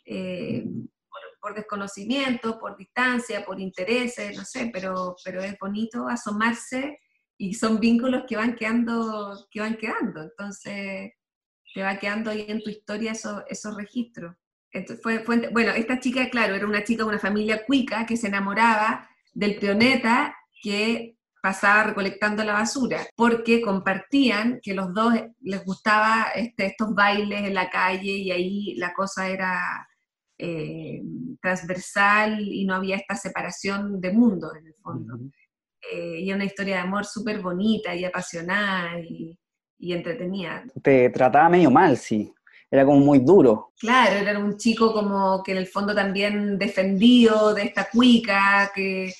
Eh, 0.06 0.66
por, 1.40 1.54
desconocimiento, 1.54 2.58
por 2.58 2.78
distancia, 2.78 3.46
por 3.46 3.60
intereses, 3.60 4.36
no 4.36 4.44
sé, 4.44 4.72
pero, 4.74 5.16
pero 5.24 5.42
es 5.42 5.56
bonito 5.60 6.08
asomarse 6.08 7.00
y 7.38 7.54
son 7.54 7.80
vínculos 7.80 8.24
que 8.28 8.38
van 8.38 8.56
quedando, 8.56 9.48
que 9.52 9.60
van 9.60 9.76
quedando. 9.76 10.24
Entonces 10.24 11.12
te 11.76 11.84
va 11.84 12.00
quedando 12.00 12.32
ahí 12.32 12.46
en 12.48 12.64
tu 12.64 12.72
historia 12.72 13.12
esos, 13.12 13.44
esos 13.50 13.76
registros. 13.76 14.36
Entonces, 14.72 15.04
fue, 15.04 15.20
fue, 15.20 15.50
bueno, 15.50 15.72
esta 15.74 16.00
chica, 16.00 16.28
claro, 16.30 16.56
era 16.56 16.66
una 16.66 16.84
chica 16.84 17.04
de 17.04 17.10
una 17.10 17.20
familia 17.20 17.64
cuica 17.66 18.08
que 18.08 18.18
se 18.18 18.28
enamoraba 18.28 19.08
del 19.34 19.58
peoneta 19.58 20.36
que 20.62 21.18
pasaba 21.42 21.84
recolectando 21.84 22.44
la 22.44 22.54
basura, 22.54 23.06
porque 23.16 23.62
compartían 23.62 24.60
que 24.62 24.74
los 24.74 24.94
dos 24.94 25.14
les 25.42 25.66
gustaba 25.66 26.28
este, 26.36 26.68
estos 26.68 26.96
bailes 26.96 27.42
en 27.42 27.54
la 27.54 27.70
calle 27.70 28.12
y 28.12 28.32
ahí 28.32 28.76
la 28.76 28.94
cosa 28.94 29.28
era 29.28 29.60
eh, 30.38 31.02
transversal 31.42 32.40
y 32.40 32.66
no 32.66 32.76
había 32.76 32.96
esta 32.96 33.16
separación 33.16 34.00
de 34.00 34.14
mundos 34.14 34.56
en 34.58 34.68
el 34.68 34.76
fondo. 34.76 35.20
Eh, 35.92 36.22
y 36.22 36.32
una 36.32 36.46
historia 36.46 36.76
de 36.76 36.82
amor 36.82 37.06
súper 37.06 37.42
bonita 37.42 37.94
y 37.94 38.06
apasionada 38.06 38.98
y, 39.02 39.38
y 39.80 39.92
entretenida. 39.92 40.64
Te 40.82 41.10
trataba 41.10 41.50
medio 41.50 41.70
mal, 41.70 41.98
sí 41.98 42.34
era 42.74 42.86
como 42.86 43.02
muy 43.02 43.20
duro. 43.20 43.72
Claro, 43.78 44.16
era 44.16 44.40
un 44.40 44.58
chico 44.58 44.92
como 44.92 45.44
que 45.44 45.52
en 45.52 45.60
el 45.60 45.68
fondo 45.68 45.94
también 45.94 46.58
defendido 46.58 47.54
de 47.54 47.66
esta 47.66 47.88
cuica, 47.88 48.72
que 48.74 49.14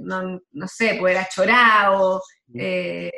no, 0.00 0.38
no 0.52 0.68
sé, 0.68 0.98
pues 1.00 1.16
era 1.16 1.26
chorado, 1.34 2.20
eh, 2.54 3.10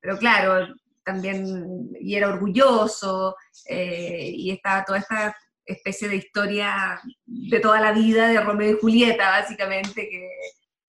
pero 0.00 0.16
claro, 0.16 0.72
también, 1.02 1.90
y 2.00 2.14
era 2.14 2.28
orgulloso, 2.28 3.34
eh, 3.68 4.30
y 4.32 4.52
estaba 4.52 4.84
toda 4.84 5.00
esta 5.00 5.36
especie 5.64 6.08
de 6.08 6.14
historia 6.14 7.00
de 7.24 7.58
toda 7.58 7.80
la 7.80 7.90
vida 7.90 8.28
de 8.28 8.40
Romeo 8.40 8.76
y 8.76 8.80
Julieta, 8.80 9.28
básicamente, 9.40 10.08
que 10.08 10.30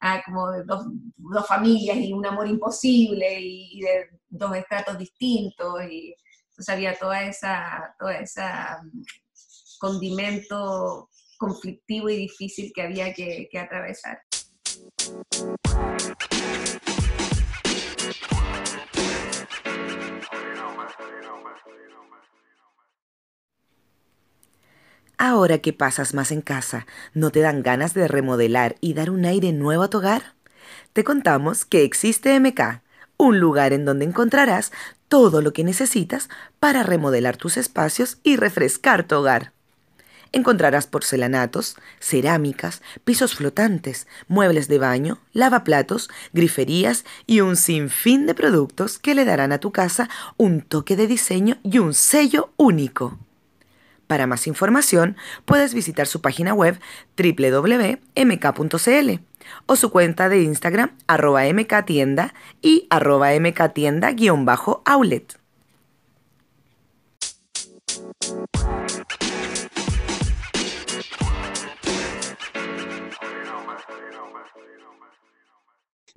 ah, 0.02 0.22
como 0.24 0.52
de 0.52 0.64
dos, 0.64 0.86
dos, 1.16 1.48
familias 1.48 1.98
y 1.98 2.14
un 2.14 2.24
amor 2.24 2.48
imposible 2.48 3.40
y, 3.42 3.82
de 3.82 4.10
dos 4.30 4.56
estratos 4.56 5.00
distintos, 5.00 5.82
y 5.90 6.16
entonces 6.58 6.74
había 6.74 6.98
toda 6.98 7.24
esa, 7.24 7.96
toda 8.00 8.18
esa 8.18 8.82
mm, 8.84 9.04
condimento 9.78 11.08
conflictivo 11.38 12.10
y 12.10 12.18
difícil 12.18 12.72
que 12.74 12.82
había 12.82 13.14
que, 13.14 13.48
que 13.52 13.60
atravesar. 13.60 14.20
Ahora 25.20 25.60
que 25.60 25.74
pasas 25.74 26.16
más 26.16 26.32
en 26.32 26.42
casa, 26.42 26.88
¿no 27.14 27.30
te 27.30 27.42
dan 27.42 27.62
ganas 27.62 27.94
de 27.94 28.08
remodelar 28.08 28.78
y 28.82 28.96
dar 28.96 29.12
un 29.12 29.26
aire 29.26 29.52
nuevo 29.52 29.84
a 29.84 29.92
tu 29.92 30.00
hogar? 30.00 30.34
Te 30.94 31.04
contamos 31.04 31.66
que 31.66 31.84
existe 31.84 32.34
MK, 32.34 32.82
un 33.18 33.40
lugar 33.40 33.74
en 33.74 33.86
donde 33.86 34.06
encontrarás 34.06 34.72
todo 35.08 35.42
lo 35.42 35.54
que 35.54 35.64
necesitas 35.64 36.30
para 36.60 36.84
remodelar 36.84 37.38
tus 37.38 37.58
espacios 37.58 38.18
y 38.24 38.36
refrescar 38.36 39.08
tu 39.08 39.16
hogar. 39.16 39.54
Encontrarás 40.34 40.88
porcelanatos, 40.88 41.78
cerámicas, 42.00 42.82
pisos 43.06 43.36
flotantes, 43.36 44.08
muebles 44.28 44.68
de 44.68 44.78
baño, 44.78 45.20
lavaplatos, 45.32 46.10
griferías 46.34 47.06
y 47.26 47.40
un 47.42 47.56
sinfín 47.56 48.26
de 48.26 48.36
productos 48.36 49.00
que 49.00 49.16
le 49.16 49.24
darán 49.26 49.54
a 49.54 49.60
tu 49.60 49.72
casa 49.72 50.10
un 50.36 50.62
toque 50.62 50.96
de 50.96 51.08
diseño 51.08 51.58
y 51.64 51.80
un 51.80 51.94
sello 51.94 52.52
único. 52.58 53.18
Para 54.08 54.28
más 54.28 54.48
información, 54.48 55.18
puedes 55.46 55.74
visitar 55.74 56.08
su 56.08 56.22
página 56.22 56.54
web 56.54 56.80
www.mk.cl 57.18 58.00
o 59.66 59.76
su 59.76 59.92
cuenta 59.92 60.30
de 60.30 60.44
Instagram 60.44 60.92
arroba 61.08 61.44
mktienda 61.54 62.34
y 62.62 62.88
arroba 62.90 63.34
mktienda-outlet. 63.34 65.38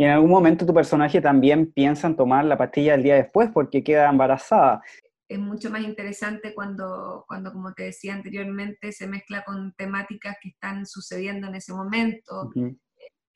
Y 0.00 0.04
en 0.04 0.12
algún 0.12 0.30
momento 0.30 0.64
tu 0.64 0.72
personaje 0.72 1.20
también 1.20 1.72
piensa 1.72 2.06
en 2.06 2.16
tomar 2.16 2.46
la 2.46 2.56
pastilla 2.56 2.94
el 2.94 3.02
día 3.02 3.16
después 3.16 3.50
porque 3.52 3.84
queda 3.84 4.08
embarazada. 4.08 4.82
Es 5.28 5.38
mucho 5.38 5.68
más 5.68 5.82
interesante 5.82 6.54
cuando, 6.54 7.26
cuando, 7.28 7.52
como 7.52 7.74
te 7.74 7.82
decía 7.82 8.14
anteriormente, 8.14 8.92
se 8.92 9.06
mezcla 9.06 9.44
con 9.44 9.74
temáticas 9.74 10.38
que 10.40 10.48
están 10.48 10.86
sucediendo 10.86 11.48
en 11.48 11.56
ese 11.56 11.74
momento, 11.74 12.50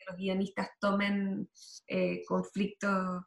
los 0.09 0.17
guionistas 0.17 0.71
tomen 0.81 1.49
eh, 1.87 2.23
conflictos. 2.27 3.23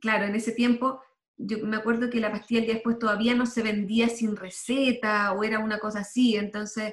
Claro, 0.00 0.26
en 0.26 0.34
ese 0.34 0.52
tiempo, 0.52 1.00
yo 1.36 1.58
me 1.66 1.76
acuerdo 1.76 2.10
que 2.10 2.20
la 2.20 2.30
pastilla 2.30 2.60
el 2.60 2.66
día 2.66 2.74
después 2.74 2.98
todavía 2.98 3.34
no 3.34 3.46
se 3.46 3.62
vendía 3.62 4.08
sin 4.08 4.36
receta 4.36 5.32
o 5.32 5.42
era 5.44 5.58
una 5.58 5.78
cosa 5.78 6.00
así, 6.00 6.36
entonces 6.36 6.92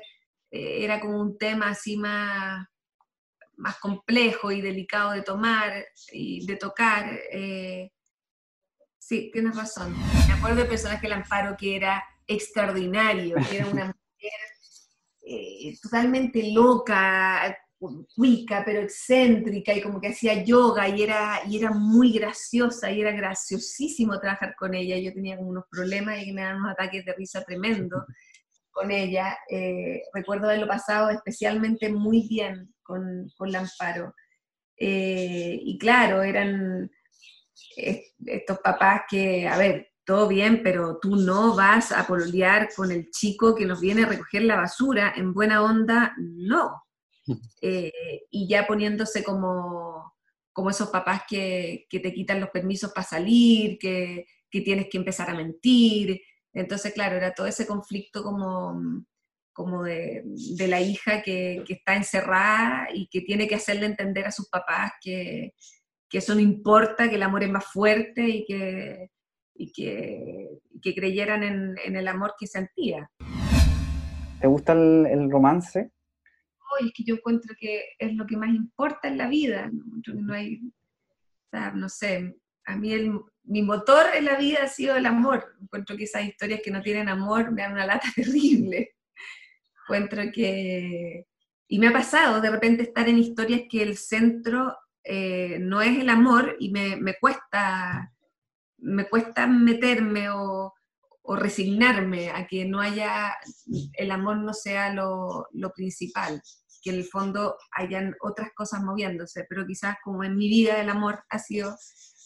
eh, 0.50 0.84
era 0.84 1.00
como 1.00 1.20
un 1.20 1.38
tema 1.38 1.70
así 1.70 1.98
más, 1.98 2.66
más 3.58 3.78
complejo 3.80 4.52
y 4.52 4.62
delicado 4.62 5.12
de 5.12 5.22
tomar 5.22 5.86
y 6.12 6.46
de 6.46 6.56
tocar. 6.56 7.20
Sí, 8.98 9.30
tienes 9.34 9.56
razón. 9.58 9.94
Me 10.28 10.34
acuerdo 10.36 10.58
del 10.58 10.70
personaje 10.70 11.02
del 11.02 11.14
Amparo 11.14 11.58
que 11.58 11.76
era 11.76 12.02
extraordinario, 12.28 13.36
que 13.50 13.58
era 13.58 13.68
una 13.68 13.86
mujer 13.88 14.32
eh, 15.24 15.78
totalmente 15.82 16.52
loca, 16.52 17.58
cuica, 18.16 18.64
pero 18.66 18.82
excéntrica 18.82 19.74
y 19.74 19.82
como 19.82 20.00
que 20.00 20.10
hacía 20.10 20.44
yoga 20.44 20.88
y 20.88 21.04
era, 21.04 21.42
y 21.48 21.58
era 21.58 21.72
muy 21.72 22.14
graciosa 22.14 22.92
y 22.92 23.02
era 23.02 23.12
graciosísimo 23.12 24.20
trabajar 24.20 24.56
con 24.56 24.74
ella. 24.74 24.98
Yo 24.98 25.14
tenía 25.14 25.38
como 25.38 25.50
unos 25.50 25.66
problemas 25.70 26.22
y 26.24 26.32
me 26.32 26.42
daban 26.42 26.58
unos 26.58 26.74
ataques 26.74 27.06
de 27.06 27.14
risa 27.14 27.44
tremendo 27.44 28.06
con 28.72 28.92
ella. 28.92 29.38
Eh, 29.50 30.02
recuerdo 30.14 30.46
haberlo 30.48 30.68
pasado 30.68 31.10
especialmente 31.10 31.90
muy 31.90 32.28
bien 32.28 32.74
con, 32.84 33.28
con 33.36 33.52
Lamparo. 33.52 34.14
Eh, 34.78 35.60
y 35.62 35.78
claro, 35.78 36.24
eran 36.24 36.90
estos 38.26 38.60
papás 38.60 39.04
que, 39.10 39.48
a 39.48 39.58
ver, 39.58 39.90
todo 40.04 40.28
bien, 40.28 40.62
pero 40.64 41.00
tú 41.00 41.16
no 41.16 41.56
vas 41.56 41.92
a 41.92 42.06
pololear 42.06 42.70
con 42.76 42.92
el 42.92 43.10
chico 43.12 43.56
que 43.56 43.66
nos 43.66 43.80
viene 43.80 44.04
a 44.04 44.08
recoger 44.08 44.44
la 44.44 44.58
basura 44.58 45.14
en 45.16 45.34
buena 45.34 45.64
onda, 45.64 46.14
no. 46.18 46.84
Eh, 47.62 48.24
y 48.30 48.48
ya 48.48 48.66
poniéndose 48.66 49.24
como, 49.24 50.14
como 50.52 50.70
esos 50.70 50.90
papás 50.90 51.24
que, 51.30 51.88
te 51.90 52.14
quitan 52.14 52.40
los 52.40 52.50
permisos 52.50 52.92
para 52.94 53.08
salir, 53.08 53.78
que, 53.80 54.26
tienes 54.50 54.88
que 54.90 54.98
empezar 54.98 55.30
a 55.30 55.36
mentir. 55.36 56.22
Entonces, 56.54 56.94
claro, 56.94 57.16
era 57.16 57.34
todo 57.34 57.48
ese 57.48 57.66
conflicto 57.66 58.24
como, 58.24 59.06
como 59.54 59.84
de, 59.84 60.24
la 60.68 60.82
hija 60.82 61.22
que, 61.22 61.64
que, 61.66 61.74
está 61.74 61.96
encerrada 61.96 62.90
y 62.94 63.08
que 63.08 63.22
tiene 63.22 63.48
que 63.48 63.56
hacerle 63.56 63.86
entender 63.86 64.26
a 64.26 64.32
sus 64.32 64.50
papás 64.50 64.92
que, 65.02 65.54
que 66.10 66.18
eso 66.18 66.36
no 66.36 66.42
importa, 66.42 67.10
que 67.10 67.16
el 67.16 67.24
amor 67.24 67.44
es 67.44 67.52
más 67.52 67.66
fuerte 67.66 68.28
y 68.28 68.46
que, 68.46 69.12
y 69.56 69.72
que, 69.72 70.50
que 70.82 70.94
creyeran 70.94 71.44
en, 71.44 71.76
en, 71.86 71.96
el 71.96 72.08
amor 72.10 72.34
que 72.38 72.48
sentía. 72.48 73.10
¿Te 74.42 74.48
gusta 74.48 74.74
el 74.74 75.32
romance? 75.32 75.92
Hoy 76.72 76.88
es 76.88 76.94
que 76.94 77.04
yo 77.04 77.16
encuentro 77.16 77.56
que 77.60 77.86
es 77.98 78.14
lo 78.14 78.26
que 78.26 78.38
más 78.38 78.50
importa 78.50 79.08
en 79.08 79.18
la 79.18 79.28
vida. 79.28 79.70
No, 79.72 80.34
hay, 80.34 80.62
o 81.54 81.72
no 81.76 81.90
sé, 81.90 82.36
a 82.66 82.78
mí 82.78 82.94
el, 82.94 83.14
mi 83.44 83.62
motor 83.62 84.06
en 84.16 84.26
la 84.26 84.38
vida 84.38 84.60
ha 84.64 84.68
sido 84.68 84.96
el 84.96 85.06
amor. 85.06 85.56
Encuentro 85.62 85.98
que 85.98 86.06
esas 86.06 86.26
historias 86.26 86.62
que 86.64 86.72
no 86.72 86.82
tienen 86.82 87.10
amor 87.10 87.52
me 87.52 87.64
dan 87.64 87.74
una 87.74 87.86
lata 87.86 88.08
terrible. 88.16 88.96
Encuentro 89.84 90.24
que... 90.34 91.26
Y 91.68 91.80
me 91.80 91.88
ha 91.88 91.94
pasado 91.94 92.42
de 92.42 92.50
repente 92.50 92.84
estar 92.84 93.08
en 93.08 93.18
historias 93.18 93.62
que 93.70 93.82
el 93.82 93.98
centro 93.98 94.76
eh, 95.04 95.58
no 95.60 95.82
es 95.82 95.98
el 95.98 96.10
amor 96.10 96.56
y 96.60 96.70
me, 96.70 97.16
cuesta, 97.20 98.14
me 98.78 99.08
cuesta 99.10 99.48
meterme 99.48 100.30
o, 100.30 100.74
resignarme 101.34 102.30
a 102.30 102.46
que 102.46 102.66
no 102.66 102.82
haya, 102.82 103.34
el 103.94 104.12
amor 104.12 104.38
no 104.38 104.54
sea 104.54 104.94
lo, 104.94 105.48
principal, 105.74 106.42
que 106.82 106.90
en 106.90 106.98
el 106.98 107.06
fondo 107.06 107.56
hayan 107.72 108.16
otras 108.22 108.50
cosas 108.56 108.82
moviéndose, 108.82 109.46
pero 109.48 109.66
quizás 109.66 109.96
como 110.04 110.24
en 110.24 110.36
mi 110.36 110.50
vida 110.50 110.82
el 110.82 110.90
amor 110.90 111.24
ha 111.30 111.40
sido 111.40 111.76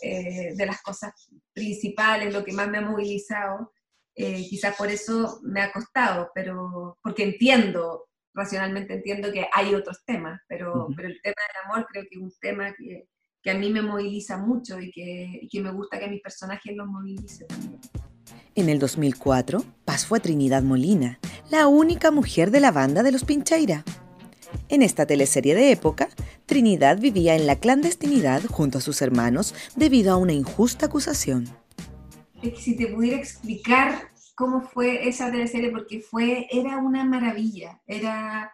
eh, 0.02 0.54
de 0.56 0.66
las 0.66 0.82
cosas 0.82 1.12
principales, 1.54 2.34
lo 2.34 2.44
que 2.44 2.54
más 2.54 2.68
me 2.68 2.78
ha 2.78 2.82
movilizado, 2.82 3.74
eh, 4.16 4.46
quizás 4.50 4.76
por 4.76 4.90
eso 4.90 5.40
me 5.44 5.62
ha 5.62 5.72
costado, 5.72 6.32
pero 6.34 6.98
porque 7.02 7.24
entiendo 7.24 8.08
racionalmente 8.36 8.94
entiendo 8.94 9.32
que 9.32 9.48
hay 9.52 9.74
otros 9.74 10.04
temas, 10.06 10.42
pero, 10.48 10.88
pero 10.96 11.08
el 11.08 11.20
tema 11.22 11.36
del 11.48 11.72
amor 11.72 11.88
creo 11.90 12.04
que 12.04 12.18
es 12.18 12.22
un 12.22 12.34
tema 12.40 12.74
que, 12.78 13.08
que 13.42 13.52
a 13.52 13.56
mí 13.56 13.70
me 13.72 13.82
moviliza 13.82 14.38
mucho 14.38 14.80
y 14.80 14.92
que, 14.92 15.40
y 15.42 15.48
que, 15.48 15.62
me 15.62 15.72
gusta 15.72 16.00
que 16.00 16.10
mis 16.10 16.22
personajes 16.22 16.76
los 16.76 16.88
movilice 16.88 17.46
también. 17.46 17.80
En 18.56 18.70
el 18.70 18.80
2004, 18.80 19.64
Paz 19.86 20.06
fue 20.06 20.20
Trinidad 20.20 20.64
Molina, 20.64 21.20
la 21.50 21.68
única 21.68 22.12
mujer 22.12 22.52
de 22.52 22.60
la 22.60 22.72
banda 22.72 23.04
de 23.04 23.12
los 23.12 23.24
Pincheira. 23.24 23.84
En 24.70 24.82
esta 24.82 25.06
teleserie 25.06 25.56
de 25.56 25.72
época, 25.72 26.10
Trinidad 26.46 27.00
vivía 27.00 27.36
en 27.36 27.48
la 27.48 27.58
clandestinidad 27.58 28.44
junto 28.46 28.78
a 28.78 28.82
sus 28.82 29.02
hermanos 29.02 29.54
debido 29.75 30.14
a 30.14 30.18
una 30.18 30.34
injusta 30.34 30.88
acusación. 30.88 31.46
Que 32.42 32.56
si 32.56 32.75
te 32.75 32.88
pudiera 32.88 33.18
explicar 33.18 34.12
cómo 34.36 34.62
fue 34.62 35.08
esa 35.08 35.32
teleserie, 35.32 35.72
porque 35.72 36.02
fue, 36.02 36.48
era 36.52 36.78
una 36.78 37.06
maravilla, 37.06 37.82
era, 37.88 38.54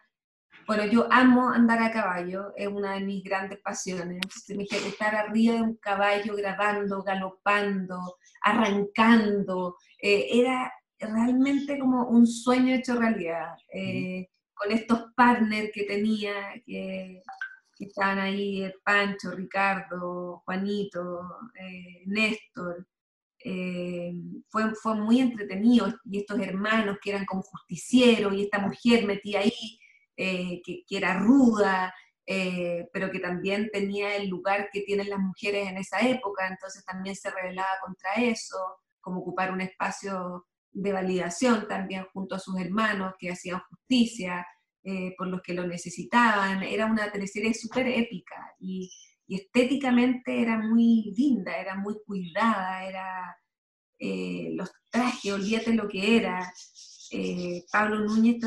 bueno, 0.67 0.85
yo 0.85 1.07
amo 1.11 1.49
andar 1.49 1.81
a 1.81 1.91
caballo, 1.91 2.53
es 2.55 2.67
una 2.67 2.93
de 2.93 3.01
mis 3.01 3.23
grandes 3.23 3.59
pasiones, 3.59 4.21
entonces 4.23 4.85
estar 4.85 5.15
arriba 5.15 5.55
de 5.55 5.61
un 5.61 5.75
caballo 5.77 6.35
grabando, 6.35 7.01
galopando, 7.03 8.17
arrancando, 8.43 9.75
eh, 9.99 10.27
era 10.31 10.71
realmente 10.99 11.79
como 11.79 12.07
un 12.07 12.27
sueño 12.27 12.75
hecho 12.75 12.99
realidad, 12.99 13.55
eh, 13.73 14.29
con 14.61 14.71
estos 14.71 15.11
partners 15.15 15.71
que 15.73 15.83
tenía, 15.83 16.33
que, 16.65 17.21
estaban 17.79 18.19
ahí, 18.19 18.71
Pancho, 18.83 19.31
Ricardo, 19.31 20.43
Juanito, 20.45 21.21
eh, 21.59 22.03
Néstor, 22.05 22.85
eh, 23.43 24.13
fue, 24.49 24.75
fue 24.75 24.95
muy 24.95 25.19
entretenido 25.19 25.91
y 26.05 26.19
estos 26.19 26.39
hermanos 26.39 26.99
que 27.01 27.09
eran 27.09 27.25
como 27.25 27.41
justicieros 27.41 28.33
y 28.35 28.43
esta 28.43 28.59
mujer 28.59 29.05
metida 29.07 29.39
ahí, 29.39 29.79
eh, 30.15 30.61
que, 30.63 30.83
que, 30.87 30.97
era 30.97 31.17
ruda, 31.17 31.91
eh, 32.27 32.87
pero 32.93 33.09
que 33.09 33.19
también 33.19 33.69
tenía 33.71 34.15
el 34.15 34.29
lugar 34.29 34.69
que 34.71 34.81
tienen 34.81 35.09
las 35.09 35.19
mujeres 35.19 35.67
en 35.67 35.77
esa 35.77 36.01
época, 36.07 36.47
entonces 36.47 36.85
también 36.85 37.15
se 37.15 37.31
rebelaba 37.31 37.79
contra 37.83 38.13
eso, 38.13 38.57
como 38.99 39.21
ocupar 39.21 39.51
un 39.51 39.61
espacio 39.61 40.45
de 40.71 40.93
validación 40.93 41.67
también 41.67 42.05
junto 42.13 42.35
a 42.35 42.39
sus 42.39 42.59
hermanos 42.59 43.13
que 43.19 43.31
hacían 43.31 43.61
justicia 43.69 44.45
por 45.15 45.27
los 45.27 45.41
que 45.41 45.53
lo 45.53 45.67
necesitaban. 45.67 46.63
Era 46.63 46.87
una 46.87 47.11
teleserie 47.11 47.53
súper 47.53 47.87
épica 47.87 48.55
y, 48.59 48.89
estéticamente 49.35 50.41
era 50.41 50.57
muy 50.57 51.13
linda, 51.15 51.55
era 51.55 51.75
muy 51.75 51.95
cuidada, 52.05 52.85
era 52.85 53.37
eh, 54.03 54.49
los 54.55 54.71
trajes, 54.89 55.31
olvídate 55.31 55.73
lo 55.73 55.87
que 55.87 56.17
era. 56.17 56.51
Eh, 57.11 57.63
Pablo 57.71 57.99
Núñez 57.99 58.39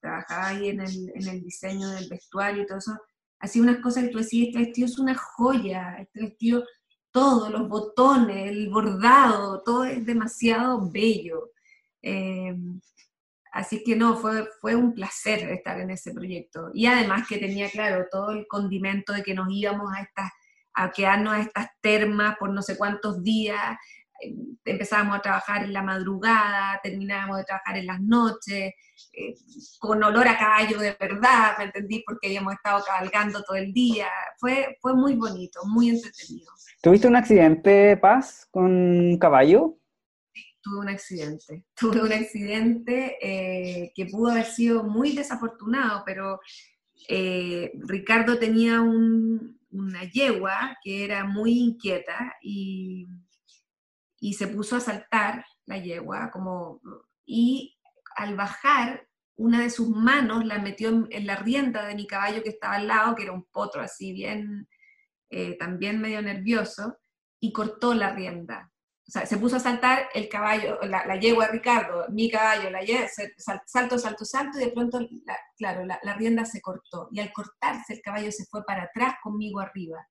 trabajaba 0.00 0.48
ahí 0.48 0.70
en 0.70 0.80
el, 0.80 1.12
en 1.14 1.28
el, 1.28 1.42
diseño 1.42 1.88
del 1.90 2.08
vestuario 2.08 2.62
y 2.62 2.66
todo 2.66 2.78
eso, 2.78 2.98
hacía 3.38 3.62
unas 3.62 3.78
cosas 3.78 4.04
que 4.04 4.10
tú 4.10 4.18
decías, 4.18 4.48
este 4.48 4.58
vestido 4.58 4.86
es 4.86 4.98
una 4.98 5.14
joya, 5.14 5.96
este 6.00 6.20
vestido, 6.20 6.64
todo, 7.16 7.48
los 7.48 7.66
botones, 7.66 8.50
el 8.50 8.68
bordado, 8.68 9.62
todo 9.62 9.84
es 9.84 10.04
demasiado 10.04 10.90
bello. 10.90 11.50
Eh, 12.02 12.54
Así 13.56 13.82
que 13.82 13.96
no, 13.96 14.18
fue, 14.18 14.46
fue 14.60 14.76
un 14.76 14.92
placer 14.92 15.50
estar 15.50 15.80
en 15.80 15.90
ese 15.90 16.12
proyecto. 16.12 16.70
Y 16.74 16.84
además 16.84 17.26
que 17.26 17.38
tenía, 17.38 17.70
claro, 17.70 18.04
todo 18.10 18.32
el 18.32 18.46
condimento 18.46 19.14
de 19.14 19.22
que 19.22 19.32
nos 19.32 19.48
íbamos 19.50 19.90
a, 19.94 20.02
estas, 20.02 20.30
a 20.74 20.90
quedarnos 20.90 21.32
a 21.32 21.40
estas 21.40 21.70
termas 21.80 22.36
por 22.36 22.50
no 22.50 22.60
sé 22.60 22.76
cuántos 22.76 23.22
días, 23.22 23.78
empezábamos 24.64 25.18
a 25.18 25.22
trabajar 25.22 25.64
en 25.64 25.72
la 25.72 25.82
madrugada, 25.82 26.80
terminábamos 26.82 27.38
de 27.38 27.44
trabajar 27.44 27.76
en 27.78 27.86
las 27.86 28.00
noches, 28.00 28.72
eh, 29.12 29.34
con 29.78 30.02
olor 30.02 30.26
a 30.28 30.38
caballo 30.38 30.78
de 30.78 30.96
verdad, 30.98 31.56
¿me 31.58 31.64
entendí? 31.64 32.02
Porque 32.06 32.28
habíamos 32.28 32.54
estado 32.54 32.82
cabalgando 32.84 33.42
todo 33.42 33.56
el 33.56 33.72
día. 33.72 34.08
Fue, 34.38 34.76
fue 34.80 34.94
muy 34.94 35.14
bonito, 35.14 35.60
muy 35.66 35.90
entretenido. 35.90 36.52
¿Tuviste 36.82 37.08
un 37.08 37.16
accidente, 37.16 37.96
Paz, 37.96 38.46
con 38.50 38.64
un 38.64 39.18
caballo? 39.18 39.78
tuve 40.66 40.80
un 40.80 40.88
accidente. 40.88 41.64
Tuve 41.76 42.02
un 42.02 42.12
accidente 42.12 43.16
eh, 43.20 43.92
que 43.94 44.06
pudo 44.06 44.32
haber 44.32 44.46
sido 44.46 44.82
muy 44.82 45.12
desafortunado, 45.12 46.02
pero 46.04 46.40
eh, 47.08 47.70
Ricardo 47.86 48.38
tenía 48.38 48.80
una 48.80 50.04
yegua 50.10 50.76
que 50.82 51.04
era 51.04 51.24
muy 51.24 51.58
inquieta 51.58 52.34
y, 52.42 53.06
y, 54.18 54.34
se 54.34 54.48
puso 54.48 54.76
a 54.76 54.80
saltar 54.80 55.44
la 55.66 55.78
yegua, 55.78 56.30
como, 56.30 56.80
y 57.24 57.76
al 58.16 58.36
bajar, 58.36 59.06
una 59.36 59.60
de 59.60 59.70
sus 59.70 59.90
manos 59.90 60.44
la 60.46 60.58
metió 60.58 61.06
en, 61.10 61.26
la 61.26 61.36
rienda 61.36 61.86
de 61.86 61.94
mi 61.94 62.06
caballo 62.06 62.42
que 62.42 62.50
estaba 62.50 62.76
al 62.76 62.88
lado, 62.88 63.14
que 63.14 63.24
era 63.24 63.32
un 63.32 63.44
potro 63.44 63.82
así 63.82 64.12
bien, 64.12 64.68
eh, 65.30 65.56
también 65.58 66.00
medio 66.00 66.22
nervioso, 66.22 66.96
y 67.40 67.52
cortó 67.52 67.94
la 67.94 68.14
rienda 68.14 68.72
o 69.08 69.12
sea, 69.12 69.24
se 69.24 69.36
puso 69.36 69.54
a 69.56 69.60
saltar 69.60 70.08
el 70.14 70.28
caballo, 70.28 70.80
la, 70.82 71.16
yegua 71.20 71.46
de 71.46 71.52
Ricardo, 71.52 72.06
mi 72.08 72.28
caballo, 72.28 72.70
la 72.70 72.82
yegua, 72.82 73.06
salto, 73.66 73.98
salto, 73.98 74.24
salto, 74.24 74.58
y 74.58 74.64
de 74.64 74.72
pronto, 74.72 74.98
claro, 75.56 75.84
la, 75.84 76.14
rienda 76.14 76.44
se 76.44 76.60
cortó. 76.60 77.08
Y 77.12 77.20
al 77.20 77.32
cortarse, 77.32 77.94
el 77.94 78.00
caballo 78.00 78.32
se 78.32 78.46
fue 78.46 78.64
para 78.64 78.84
atrás 78.84 79.14
conmigo 79.22 79.60
arriba. 79.60 80.08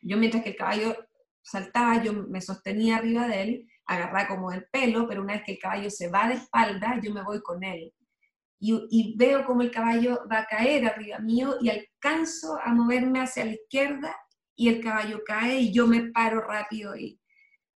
Yo 0.00 0.16
mientras 0.16 0.42
que 0.42 0.50
el 0.50 0.56
caballo 0.56 0.96
saltaba, 1.42 2.02
yo 2.02 2.12
me 2.12 2.40
sostenía 2.40 2.96
arriba 2.96 3.26
de 3.26 3.42
él, 3.42 3.68
agarraba 3.86 4.28
como 4.28 4.52
el 4.52 4.64
pelo, 4.70 5.08
pero 5.08 5.22
una 5.22 5.34
vez 5.34 5.42
que 5.44 5.52
el 5.52 5.58
caballo 5.58 5.90
se 5.90 6.08
va 6.08 6.28
de 6.28 6.34
espalda, 6.34 7.00
yo 7.02 7.12
me 7.12 7.22
voy 7.22 7.40
con 7.42 7.62
él. 7.64 7.92
Y, 8.58 8.86
y 8.90 9.16
veo 9.16 9.44
como 9.46 9.62
el 9.62 9.70
caballo 9.70 10.20
va 10.30 10.40
a 10.40 10.46
caer 10.46 10.86
arriba 10.86 11.18
mío 11.18 11.56
y 11.60 11.70
alcanzo 11.70 12.58
a 12.62 12.74
moverme 12.74 13.20
hacia 13.20 13.46
la 13.46 13.52
izquierda 13.52 14.14
y 14.54 14.68
el 14.68 14.82
caballo 14.82 15.22
cae 15.24 15.60
y 15.60 15.72
yo 15.72 15.86
me 15.86 16.10
paro 16.10 16.42
rápido 16.42 16.94
y 16.94 17.20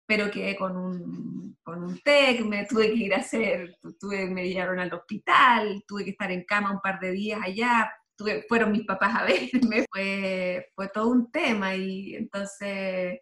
pero 0.07 0.31
quedé 0.31 0.57
con 0.57 0.77
un, 0.77 1.57
con 1.63 1.83
un 1.83 1.99
TEC, 2.01 2.45
me 2.45 2.67
tuve 2.67 2.93
que 2.93 3.05
ir 3.05 3.15
a 3.15 3.19
hacer, 3.19 3.77
tuve, 3.99 4.27
me 4.27 4.49
llevaron 4.49 4.79
al 4.79 4.93
hospital, 4.93 5.83
tuve 5.87 6.05
que 6.05 6.11
estar 6.11 6.31
en 6.31 6.45
cama 6.45 6.73
un 6.73 6.81
par 6.81 7.01
de 7.01 7.13
días 7.13 7.41
allá, 7.43 7.91
tuve, 8.17 8.45
fueron 8.49 8.73
mis 8.73 8.85
papás 8.85 9.15
a 9.15 9.25
verme, 9.25 9.87
fue, 9.91 10.69
fue 10.75 10.89
todo 10.89 11.09
un 11.09 11.31
tema 11.31 11.75
y 11.75 12.17
entonces, 12.17 13.21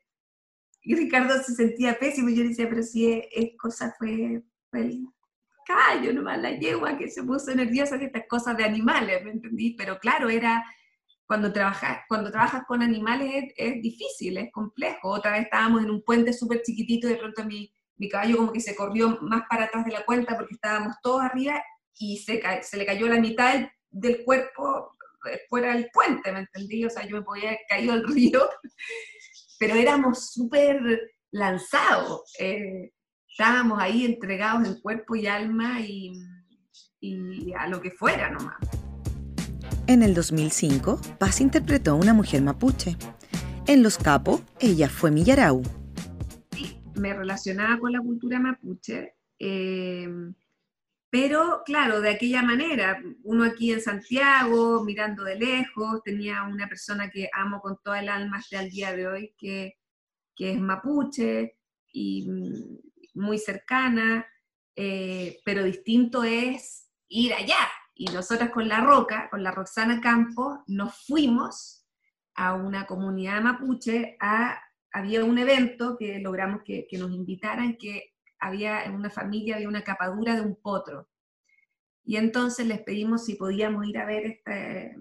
y 0.83 0.95
Ricardo 0.95 1.41
se 1.43 1.55
sentía 1.55 1.99
pésimo 1.99 2.29
y 2.29 2.37
yo 2.37 2.45
decía, 2.45 2.69
pero 2.69 2.83
si 2.83 3.12
es, 3.12 3.51
cosa, 3.59 3.95
fue, 3.99 4.43
fue 4.71 4.81
el 4.81 5.07
caballo 5.65 6.12
nomás, 6.12 6.41
la 6.41 6.59
yegua 6.59 6.99
que 6.99 7.09
se 7.09 7.23
puso 7.23 7.55
nerviosa 7.55 7.97
de 7.97 8.07
estas 8.07 8.25
cosas 8.29 8.57
de 8.57 8.65
animales, 8.65 9.25
¿me 9.25 9.31
entendí? 9.31 9.75
Pero 9.79 9.99
claro, 9.99 10.29
era 10.29 10.65
cuando 11.27 11.53
trabajas, 11.53 12.01
cuando 12.09 12.31
trabajas 12.31 12.65
con 12.67 12.83
animales 12.83 13.53
es, 13.57 13.81
difícil, 13.81 14.37
es 14.39 14.53
complejo. 14.53 15.09
Otra 15.09 15.33
vez 15.33 15.45
estábamos 15.45 15.83
en 15.83 15.91
un 15.91 16.03
puente 16.03 16.33
súper 16.33 16.62
chiquitito 16.62 17.07
y 17.07 17.12
de 17.12 17.17
pronto 17.17 17.45
mi, 17.45 17.73
mi, 17.97 18.09
caballo 18.09 18.37
como 18.37 18.53
que 18.53 18.61
se 18.61 18.75
corrió 18.75 19.19
más 19.23 19.42
para 19.49 19.64
atrás 19.64 19.85
de 19.85 19.92
la 19.92 20.05
cuenta 20.05 20.37
porque 20.37 20.55
estábamos 20.55 20.97
todos 21.03 21.23
arriba 21.23 21.62
y 21.99 22.18
se, 22.18 22.42
se 22.62 22.77
le 22.77 22.85
cayó 22.85 23.07
la 23.07 23.21
mitad 23.21 23.66
del, 23.90 24.25
cuerpo 24.25 24.90
fuera 25.49 25.75
del 25.75 25.88
puente, 25.92 26.33
¿me 26.33 26.40
entendí? 26.40 26.85
O 26.85 26.90
sea, 26.90 27.07
yo 27.07 27.16
me 27.16 27.23
podía 27.23 27.51
haber 27.51 27.61
caído 27.68 27.92
al 27.92 28.05
río, 28.07 28.49
pero 29.62 29.77
éramos 29.77 30.33
súper 30.33 31.12
lanzados. 31.31 32.35
Eh, 32.40 32.90
estábamos 33.31 33.79
ahí 33.81 34.05
entregados 34.05 34.66
en 34.66 34.81
cuerpo 34.81 35.14
y 35.14 35.29
alma 35.29 35.81
y, 35.81 36.14
y 36.98 37.53
a 37.57 37.68
lo 37.68 37.81
que 37.81 37.92
fuera 37.92 38.29
nomás. 38.29 38.57
En 39.87 40.03
el 40.03 40.14
2005, 40.14 41.01
Paz 41.16 41.40
interpretó 41.40 41.92
a 41.92 41.94
una 41.94 42.12
mujer 42.12 42.42
mapuche. 42.42 42.96
En 43.68 43.85
Los 43.85 43.98
Capos, 43.98 44.42
ella 44.59 44.88
fue 44.88 45.12
Millarau. 45.12 45.62
Sí, 46.51 46.81
me 46.96 47.14
relacionaba 47.14 47.79
con 47.79 47.92
la 47.92 48.01
cultura 48.01 48.40
mapuche, 48.40 49.14
eh, 49.38 50.09
pero 51.12 51.62
claro, 51.66 52.01
de 52.01 52.09
aquella 52.09 52.42
manera, 52.42 52.98
uno 53.25 53.44
aquí 53.44 53.70
en 53.70 53.83
Santiago, 53.83 54.83
mirando 54.83 55.25
de 55.25 55.37
lejos, 55.37 56.03
tenía 56.03 56.44
una 56.44 56.66
persona 56.68 57.11
que 57.11 57.29
amo 57.35 57.61
con 57.61 57.77
toda 57.85 58.01
el 58.01 58.09
alma 58.09 58.38
hasta 58.38 58.62
el 58.62 58.70
día 58.70 58.96
de 58.96 59.07
hoy, 59.07 59.35
que, 59.37 59.77
es 60.38 60.59
mapuche 60.59 61.59
y 61.92 62.31
mm, 62.31 63.20
muy 63.20 63.38
cercana, 63.38 64.27
eh, 64.75 65.38
pero 65.44 65.64
distinto 65.64 66.25
es 66.25 66.88
ir 67.09 67.35
allá, 67.35 67.68
y 67.94 68.07
nosotras 68.07 68.48
con 68.48 68.66
la 68.66 68.81
Roca, 68.81 69.29
con 69.31 69.42
la 69.42 69.51
Roxana 69.51 70.01
Campos, 70.01 70.61
nos 70.66 70.96
fuimos 71.07 71.87
a 72.35 72.55
una 72.55 72.87
comunidad 72.87 73.42
mapuche, 73.42 74.16
a, 74.18 74.59
había 74.90 75.22
un 75.27 75.37
evento 75.37 75.94
que 75.98 76.20
logramos 76.20 76.62
que, 76.64 76.88
nos 76.98 77.12
invitaran, 77.12 77.77
que 77.77 78.12
había 78.42 78.85
en 78.85 78.94
una 78.94 79.11
familia, 79.11 79.57
había 79.57 79.68
una 79.68 79.85
capadura 79.85 80.35
de 80.35 80.42
un 80.42 80.57
potro. 80.57 81.09
Y 82.05 82.16
entonces 82.16 82.66
les 82.66 82.83
pedimos 82.83 83.24
si 83.24 83.37
podíamos 83.37 83.87
ir 83.87 83.98
a 83.98 84.05
ver 84.05 84.26
este, 84.26 84.96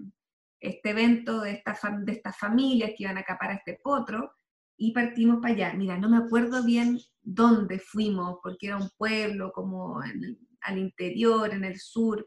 este 0.60 0.90
evento 0.90 1.40
de, 1.40 1.52
esta 1.52 1.76
de 2.00 2.12
estas 2.12 2.38
familias 2.38 2.90
que 2.90 3.04
iban 3.04 3.18
a 3.18 3.24
capar 3.24 3.50
a 3.50 3.54
este 3.54 3.80
potro, 3.82 4.32
y 4.76 4.92
partimos 4.92 5.40
para 5.40 5.54
allá. 5.54 5.74
Mira, 5.74 5.96
no 5.98 6.08
me 6.08 6.16
acuerdo 6.16 6.64
bien 6.64 6.98
dónde 7.20 7.78
fuimos, 7.78 8.38
porque 8.42 8.66
era 8.68 8.78
un 8.78 8.90
pueblo 8.96 9.52
como 9.52 10.00
al 10.00 10.78
interior, 10.78 11.52
en 11.52 11.64
el 11.64 11.78
sur, 11.78 12.26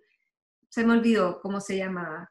se 0.69 0.85
me 0.85 0.93
olvidó 0.93 1.39
cómo 1.41 1.59
se 1.59 1.77
llamaba, 1.77 2.29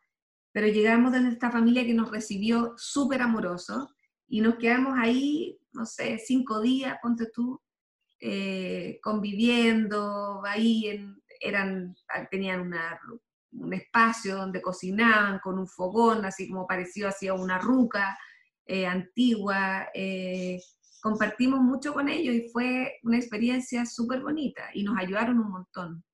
pero 0.53 0.67
llegamos 0.69 1.13
de 1.13 1.29
esta 1.29 1.51
familia 1.51 1.85
que 1.85 1.95
nos 1.95 2.11
recibió 2.11 2.75
súper 2.77 3.23
amoroso 3.23 3.89
y 4.29 4.41
nos 4.41 4.57
quedamos 4.57 4.95
ahí, 4.99 5.59
no 5.73 5.85
sé, 5.85 6.19
cinco 6.19 6.61
días, 6.61 6.97
ponte 7.03 7.27
tú, 7.35 7.61
eh, 8.27 9.01
conviviendo, 9.03 10.43
ahí 10.47 11.15
eran, 11.41 11.95
tenían 12.31 12.73
un 13.53 13.75
espacio 13.75 14.37
donde 14.37 14.63
cocinaban 14.63 15.41
con 15.41 15.59
un 15.59 15.67
fogón, 15.67 16.25
así 16.25 16.49
como 16.49 16.67
parecido 16.67 17.09
hacia 17.09 17.35
una 17.35 17.59
ruca 17.59 18.17
eh, 18.65 18.87
antigua. 18.87 19.89
Eh, 19.93 20.59
compartimos 21.03 21.61
mucho 21.61 21.93
con 21.93 22.09
ellos 22.09 22.35
y 22.35 22.49
fue 22.49 22.99
una 23.03 23.19
experiencia 23.19 23.85
súper 23.85 24.23
bonita 24.23 24.71
y 24.73 24.85
nos 24.85 24.97
ayudaron 24.97 25.39
un 25.39 25.51
montón 25.51 26.05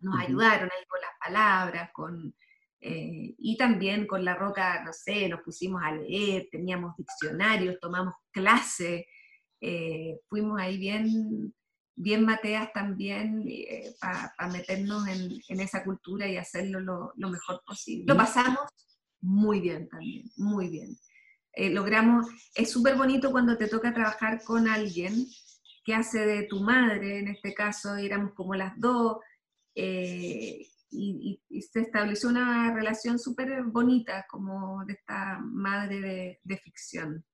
nos 0.00 0.18
ayudaron 0.18 0.64
ahí 0.64 0.86
con 0.88 1.00
las 1.00 1.10
palabras, 1.20 1.90
con, 1.92 2.34
eh, 2.80 3.34
y 3.38 3.56
también 3.56 4.06
con 4.06 4.24
la 4.24 4.34
roca, 4.34 4.82
no 4.84 4.92
sé, 4.92 5.28
nos 5.28 5.42
pusimos 5.42 5.82
a 5.82 5.92
leer, 5.92 6.48
teníamos 6.50 6.96
diccionarios, 6.96 7.78
tomamos 7.80 8.14
clases, 8.30 9.04
eh, 9.60 10.20
fuimos 10.28 10.60
ahí 10.60 10.78
bien, 10.78 11.54
bien 11.96 12.24
mateas 12.24 12.72
también 12.72 13.44
eh, 13.46 13.94
para 14.00 14.48
meternos 14.52 15.06
en, 15.06 15.60
esa 15.60 15.84
cultura 15.84 16.26
y 16.28 16.36
hacerlo 16.36 16.80
lo, 16.80 17.30
mejor 17.30 17.62
posible. 17.66 18.04
Lo 18.06 18.16
pasamos 18.16 18.68
muy 19.20 19.60
bien 19.60 19.88
también, 19.88 20.30
muy 20.36 20.68
bien. 20.68 20.96
logramos, 21.74 22.26
es 22.54 22.70
súper 22.70 22.96
bonito 22.96 23.30
cuando 23.30 23.56
te 23.56 23.68
toca 23.68 23.92
trabajar 23.92 24.42
con 24.44 24.68
alguien 24.68 25.26
que 25.84 25.94
hace 25.94 26.26
de 26.26 26.42
tu 26.44 26.60
madre, 26.60 27.18
en 27.18 27.28
este 27.28 27.54
caso 27.54 27.96
éramos 27.96 28.32
como 28.34 28.54
las 28.54 28.78
dos, 28.78 29.18
eh, 29.74 30.66
y, 30.90 31.40
se 31.72 31.80
estableció 31.80 32.28
una 32.28 32.74
relación 32.74 33.18
súper 33.18 33.62
bonita 33.64 34.26
como 34.28 34.84
de 34.84 34.94
esta 34.94 35.38
madre 35.38 36.40
de, 36.42 36.56
ficción 36.58 37.24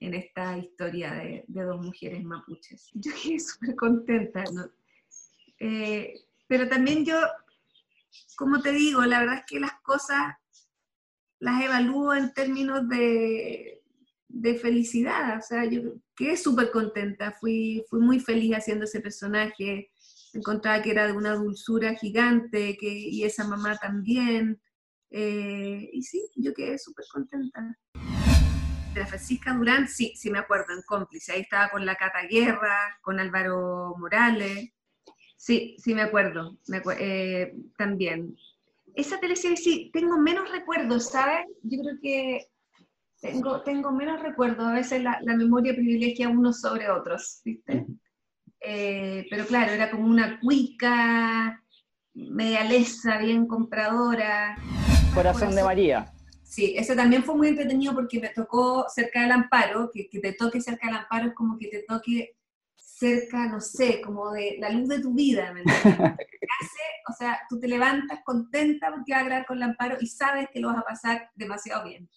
en 0.00 0.14
esta 0.14 0.58
historia 0.58 1.12
de, 1.12 1.44
dos 1.48 1.80
mujeres 1.80 2.22
mapuches. 2.24 2.90
Yo 2.94 3.12
quedé 3.12 3.40
súper 3.40 3.74
contenta, 3.76 4.44
eh, 5.58 6.14
pero 6.46 6.68
también 6.68 7.04
yo, 7.04 7.18
como 8.36 8.60
te 8.60 8.70
digo, 8.72 9.02
la 9.04 9.20
verdad 9.20 9.38
es 9.38 9.44
que 9.48 9.58
las 9.58 9.80
cosas 9.82 10.34
las 11.40 11.62
evalúo 11.62 12.14
en 12.14 12.32
términos 12.34 12.88
de, 12.88 13.82
de 14.28 14.54
felicidad, 14.56 15.38
o 15.38 15.42
sea, 15.42 15.64
yo 15.64 15.94
quedé 16.14 16.36
súper 16.36 16.70
contenta, 16.70 17.32
fui, 17.32 17.84
fui 17.88 18.00
muy 18.00 18.20
feliz 18.20 18.54
haciendo 18.54 18.84
ese 18.84 19.00
personaje, 19.00 19.90
encontraba 20.32 20.82
que 20.82 20.90
era 20.90 21.06
de 21.06 21.12
una 21.12 21.34
dulzura 21.34 21.94
gigante, 21.94 22.76
que, 22.78 22.88
y 22.88 23.24
esa 23.24 23.46
mamá 23.46 23.76
también. 23.76 24.60
Eh, 25.10 25.88
y 25.92 26.02
sí, 26.02 26.28
yo 26.36 26.52
quedé 26.52 26.78
súper 26.78 27.04
contenta. 27.12 27.78
De 28.96 29.02
la 29.02 29.08
Francisca 29.08 29.52
Durán, 29.52 29.88
sí, 29.88 30.14
sí 30.16 30.30
me 30.30 30.38
acuerdo, 30.38 30.72
en 30.74 30.80
cómplice. 30.86 31.32
Ahí 31.32 31.42
estaba 31.42 31.68
con 31.68 31.84
la 31.84 31.96
Cata 31.96 32.22
Guerra, 32.22 32.98
con 33.02 33.20
Álvaro 33.20 33.94
Morales. 33.98 34.70
Sí, 35.36 35.76
sí 35.78 35.94
me 35.94 36.00
acuerdo, 36.00 36.56
eh, 36.98 37.54
también. 37.76 38.34
Esa 38.94 39.20
teleserie 39.20 39.58
sí, 39.58 39.90
tengo 39.92 40.16
menos 40.16 40.50
recuerdos, 40.50 41.10
¿sabes? 41.10 41.44
Yo 41.62 41.82
creo 41.82 41.96
que 42.00 42.46
tengo, 43.20 43.60
tengo 43.60 43.92
menos 43.92 44.22
recuerdos, 44.22 44.66
a 44.66 44.72
veces 44.72 45.02
la, 45.02 45.20
memoria 45.26 45.74
privilegia 45.74 46.30
unos 46.30 46.62
sobre 46.62 46.90
otros, 46.90 47.42
¿viste? 47.44 47.84
Eh, 48.60 49.26
pero 49.28 49.44
claro, 49.44 49.72
era 49.72 49.90
como 49.90 50.06
una 50.06 50.40
cuica, 50.40 51.62
media 52.14 52.64
lesa, 52.64 53.18
bien 53.18 53.46
compradora. 53.46 54.56
Corazón 55.14 55.54
de 55.54 55.62
María. 55.62 56.15
Sí, 56.48 56.74
ese 56.76 56.94
también 56.94 57.24
fue 57.24 57.34
muy 57.34 57.48
entretenido 57.48 57.94
porque 57.94 58.20
me 58.20 58.28
tocó 58.30 58.86
cerca 58.88 59.20
del 59.22 59.32
amparo, 59.32 59.90
que, 59.92 60.08
que 60.08 60.20
te 60.20 60.32
toque 60.32 60.60
cerca 60.60 60.86
del 60.86 60.96
amparo 60.96 61.28
es 61.28 61.34
como 61.34 61.58
que 61.58 61.68
te 61.68 61.82
toque 61.82 62.36
cerca, 62.76 63.46
no 63.46 63.60
sé, 63.60 64.00
como 64.00 64.30
de 64.30 64.56
la 64.58 64.70
luz 64.70 64.88
de 64.88 65.00
tu 65.00 65.12
vida, 65.12 65.52
¿me 65.52 65.62
o 67.08 67.12
sea, 67.12 67.38
tú 67.48 67.60
te 67.60 67.68
levantas 67.68 68.20
contenta 68.24 68.90
porque 68.90 69.12
vas 69.12 69.22
a 69.22 69.24
grabar 69.24 69.46
con 69.46 69.56
el 69.58 69.64
amparo 69.64 69.96
y 70.00 70.06
sabes 70.06 70.48
que 70.52 70.60
lo 70.60 70.68
vas 70.68 70.78
a 70.78 70.82
pasar 70.82 71.30
demasiado 71.34 71.84
bien. 71.84 72.08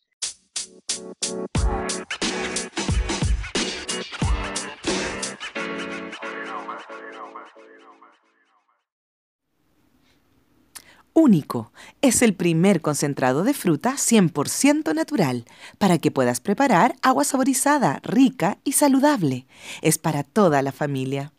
Único 11.22 11.74
es 12.02 12.22
el 12.22 12.34
primer 12.34 12.80
concentrado 12.80 13.44
de 13.44 13.54
fruta 13.54 13.96
100% 13.98 14.96
natural 14.96 15.44
para 15.78 15.98
que 15.98 16.12
puedas 16.12 16.40
preparar 16.40 16.96
agua 17.02 17.26
saborizada, 17.26 18.00
rica 18.04 18.58
y 18.64 18.72
saludable. 18.72 19.46
Es 19.82 19.98
para 19.98 20.24
toda 20.24 20.62
la 20.62 20.72
familia. 20.72 21.34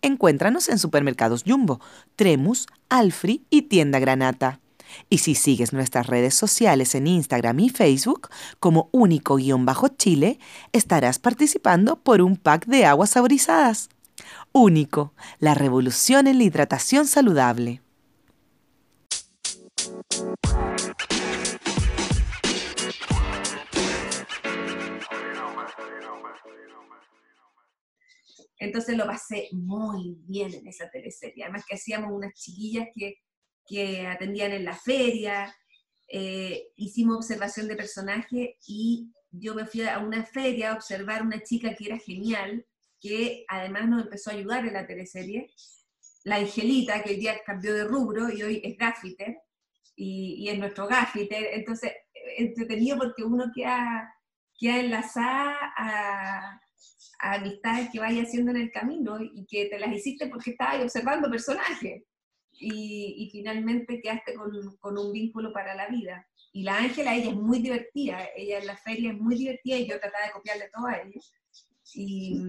Encuéntranos 0.00 0.70
en 0.70 0.78
supermercados 0.78 1.44
Jumbo, 1.46 1.78
Tremus, 2.16 2.68
Alfri 2.88 3.44
y 3.50 3.62
Tienda 3.68 3.98
Granata. 3.98 4.60
Y 5.10 5.18
si 5.18 5.34
sigues 5.34 5.74
nuestras 5.74 6.06
redes 6.06 6.32
sociales 6.32 6.94
en 6.94 7.06
Instagram 7.06 7.60
y 7.60 7.68
Facebook 7.68 8.30
como 8.60 8.88
único-chile, 8.92 10.38
estarás 10.72 11.18
participando 11.18 11.96
por 11.96 12.22
un 12.22 12.38
pack 12.38 12.64
de 12.64 12.86
aguas 12.86 13.10
saborizadas. 13.10 13.90
Único, 14.52 15.12
la 15.38 15.52
revolución 15.52 16.28
en 16.28 16.38
la 16.38 16.44
hidratación 16.44 17.06
saludable. 17.06 17.82
Entonces 28.58 28.96
lo 28.96 29.06
pasé 29.06 29.48
muy 29.52 30.16
bien 30.26 30.52
en 30.54 30.66
esa 30.66 30.90
teleserie. 30.90 31.44
Además 31.44 31.64
que 31.66 31.76
hacíamos 31.76 32.12
unas 32.12 32.34
chiquillas 32.34 32.88
que, 32.94 33.16
atendían 34.06 34.52
en 34.52 34.64
la 34.64 34.74
feria, 34.74 35.54
eh, 36.08 36.68
hicimos 36.76 37.18
observación 37.18 37.68
de 37.68 37.76
personaje 37.76 38.56
y 38.66 39.12
yo 39.30 39.54
me 39.54 39.66
fui 39.66 39.82
a 39.82 39.98
una 39.98 40.24
feria 40.24 40.70
a 40.70 40.74
observar 40.74 41.22
una 41.22 41.42
chica 41.42 41.74
que 41.74 41.86
era 41.86 41.98
genial, 41.98 42.64
que 42.98 43.44
además 43.46 43.88
nos 43.88 44.04
empezó 44.04 44.30
a 44.30 44.34
ayudar 44.34 44.66
en 44.66 44.72
la 44.72 44.86
teleserie, 44.86 45.50
la 46.24 46.36
Angelita, 46.36 47.02
que 47.02 47.10
hoy 47.10 47.16
día 47.16 47.40
cambió 47.44 47.74
de 47.74 47.84
rubro 47.84 48.32
y 48.32 48.42
hoy 48.42 48.60
es 48.64 48.76
gaffiter, 48.78 49.36
y, 49.94 50.48
es 50.48 50.58
nuestro 50.58 50.86
gaffiter, 50.86 51.48
entonces 51.52 51.92
entretenido 52.38 52.96
porque 52.96 53.24
uno 53.24 53.50
queda, 53.54 54.14
queda 54.58 54.78
enlazada 54.78 55.56
a 55.76 56.60
amistades 57.20 57.90
que 57.90 58.00
vayas 58.00 58.28
haciendo 58.28 58.50
en 58.52 58.58
el 58.58 58.70
camino 58.70 59.18
y 59.20 59.44
que 59.46 59.66
te 59.66 59.78
las 59.78 59.92
hiciste 59.92 60.28
porque 60.28 60.52
estabas 60.52 60.82
observando 60.82 61.30
personajes. 61.30 62.04
Y, 62.60 63.28
finalmente 63.30 64.00
quedaste 64.00 64.34
con, 64.34 64.50
con, 64.78 64.98
un 64.98 65.12
vínculo 65.12 65.52
para 65.52 65.76
la 65.76 65.86
vida. 65.88 66.26
Y 66.52 66.64
la 66.64 66.78
Ángela, 66.78 67.14
ella 67.14 67.30
es 67.30 67.36
muy 67.36 67.60
divertida, 67.60 68.28
ella 68.34 68.58
en 68.58 68.66
la 68.66 68.76
feria 68.76 69.12
es 69.12 69.18
muy 69.18 69.36
divertida 69.36 69.76
y 69.76 69.88
yo 69.88 70.00
trataba 70.00 70.26
de 70.26 70.32
copiarle 70.32 70.70
todo 70.74 70.86
a 70.86 70.96
ella. 70.96 71.20
Y, 71.94 72.40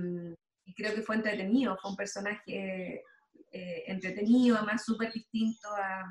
creo 0.76 0.96
que 0.96 1.02
fue 1.02 1.16
entretenido, 1.16 1.78
fue 1.82 1.92
un 1.92 1.98
personaje 1.98 3.04
eh, 3.52 3.84
entretenido, 3.88 4.58
además 4.58 4.86
súper 4.86 5.12
distinto 5.12 5.68
a, 5.76 6.06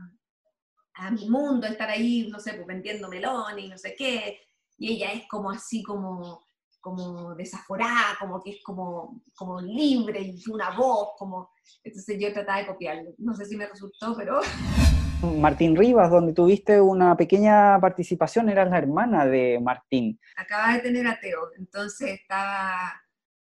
a, 0.95 1.11
mi 1.11 1.29
mundo, 1.29 1.67
estar 1.67 1.89
ahí, 1.89 2.29
no 2.29 2.39
sé, 2.39 2.55
pues 2.55 2.67
vendiendo 2.67 3.09
melones 3.09 3.65
y 3.65 3.69
no 3.69 3.79
sé 3.79 3.95
qué. 3.97 4.41
Y 4.77 4.95
ella 4.95 5.13
es 5.13 5.27
como 5.29 5.51
así 5.51 5.83
como 5.83 6.45
como 6.89 7.35
desaforada, 7.35 8.17
como 8.19 8.43
que 8.43 8.51
es 8.51 8.63
como, 8.63 9.23
como 9.35 9.61
libre 9.61 10.21
y 10.21 10.43
una 10.51 10.71
voz, 10.71 11.11
como... 11.19 11.51
Entonces 11.85 12.17
yo 12.19 12.33
trataba 12.33 12.61
de 12.61 12.67
copiarlo. 12.67 13.11
No 13.19 13.35
sé 13.35 13.45
si 13.45 13.57
me 13.57 13.67
resultó, 13.67 14.17
pero... 14.17 14.41
Martín 15.39 15.77
Rivas, 15.77 16.11
donde 16.11 16.33
tuviste 16.33 16.81
una 16.81 17.17
pequeña 17.17 17.79
participación, 17.81 18.49
eras 18.49 18.71
la 18.71 18.79
hermana 18.79 19.27
de 19.27 19.59
Martín. 19.61 20.19
Acababa 20.37 20.75
de 20.75 20.81
tener 20.81 21.07
a 21.07 21.19
Teo, 21.19 21.51
entonces 21.59 22.21
estaba, 22.21 23.03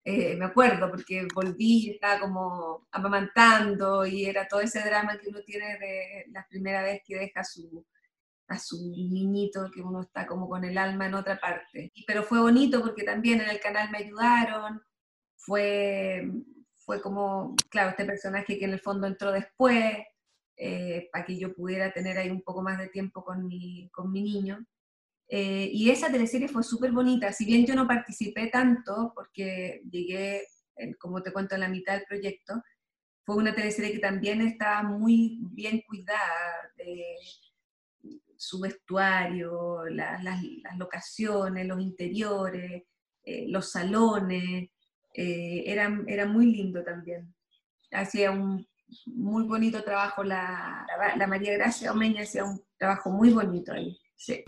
eh, 0.05 0.35
me 0.37 0.45
acuerdo, 0.45 0.89
porque 0.89 1.27
volví 1.35 1.87
y 1.87 1.89
estaba 1.91 2.21
como 2.21 2.87
amamantando 2.91 4.05
y 4.05 4.25
era 4.25 4.47
todo 4.47 4.61
ese 4.61 4.81
drama 4.81 5.19
que 5.19 5.29
uno 5.29 5.39
tiene 5.45 5.77
de 5.77 6.25
la 6.31 6.47
primera 6.49 6.81
vez 6.81 7.01
que 7.05 7.17
deja 7.17 7.43
su, 7.43 7.85
a 8.49 8.57
su 8.57 8.91
niñito, 8.91 9.69
que 9.71 9.81
uno 9.81 10.01
está 10.01 10.25
como 10.25 10.49
con 10.49 10.63
el 10.65 10.77
alma 10.77 11.05
en 11.05 11.13
otra 11.13 11.39
parte. 11.39 11.93
Pero 12.05 12.23
fue 12.23 12.41
bonito 12.41 12.81
porque 12.81 13.03
también 13.03 13.39
en 13.41 13.49
el 13.49 13.59
canal 13.59 13.89
me 13.91 13.99
ayudaron, 13.99 14.81
fue, 15.37 16.29
fue 16.75 17.01
como, 17.01 17.55
claro, 17.69 17.91
este 17.91 18.05
personaje 18.05 18.57
que 18.57 18.65
en 18.65 18.73
el 18.73 18.79
fondo 18.79 19.05
entró 19.07 19.31
después, 19.31 19.97
eh, 20.57 21.09
para 21.11 21.25
que 21.25 21.37
yo 21.37 21.53
pudiera 21.53 21.93
tener 21.93 22.17
ahí 22.17 22.29
un 22.29 22.41
poco 22.41 22.61
más 22.61 22.77
de 22.79 22.89
tiempo 22.89 23.23
con 23.23 23.47
mi, 23.47 23.89
con 23.91 24.11
mi 24.11 24.23
niño. 24.23 24.65
Eh, 25.29 25.69
y 25.71 25.91
esa 25.91 26.11
teleserie 26.11 26.47
fue 26.47 26.63
súper 26.63 26.91
bonita, 26.91 27.31
si 27.31 27.45
bien 27.45 27.65
yo 27.65 27.75
no 27.75 27.87
participé 27.87 28.47
tanto, 28.47 29.11
porque 29.13 29.83
llegué, 29.89 30.47
como 30.99 31.21
te 31.21 31.31
cuento, 31.31 31.53
en 31.53 31.61
la 31.61 31.69
mitad 31.69 31.93
del 31.93 32.05
proyecto, 32.05 32.55
fue 33.23 33.35
una 33.35 33.53
teleserie 33.53 33.91
que 33.91 33.99
también 33.99 34.41
estaba 34.41 34.81
muy 34.81 35.37
bien 35.51 35.83
cuidada, 35.87 36.73
su 38.39 38.61
vestuario, 38.61 39.83
las 39.89 40.77
locaciones, 40.77 41.67
los 41.67 41.81
interiores, 41.81 42.83
eh, 43.25 43.45
los 43.49 43.69
salones, 43.69 44.69
eh, 45.13 45.63
era, 45.65 45.99
era, 46.07 46.25
muy 46.25 46.45
lindo 46.45 46.81
también. 46.81 47.33
Hacía 47.91 48.31
un 48.31 48.65
muy 49.07 49.43
bonito 49.43 49.83
trabajo 49.83 50.23
la, 50.23 50.87
María 51.27 51.53
Gracia 51.57 51.91
Omeña, 51.91 52.23
hacía 52.23 52.45
un 52.45 52.61
trabajo 52.77 53.11
muy 53.11 53.31
bonito 53.31 53.73
ahí. 53.73 53.99
Sí. 54.15 54.41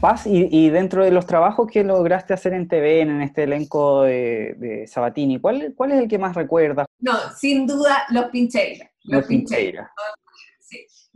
Paz, 0.00 0.26
y, 0.26 0.70
dentro 0.70 1.04
de 1.04 1.12
los 1.12 1.26
trabajos 1.26 1.70
que 1.70 1.84
lograste 1.84 2.34
hacer 2.34 2.54
en 2.54 2.66
TV, 2.66 3.02
en 3.02 3.20
este 3.20 3.44
elenco 3.44 4.02
de, 4.02 4.84
Sabatini, 4.88 5.38
¿cuál, 5.38 5.74
¿cuál, 5.76 5.92
es 5.92 6.00
el 6.00 6.08
que 6.08 6.18
más 6.18 6.34
recuerdas? 6.34 6.86
No, 6.98 7.12
sin 7.36 7.66
duda, 7.66 8.04
Los 8.10 8.30
Pincheiras. 8.30 8.90
Los, 9.04 9.26
Pincheiras 9.26 9.90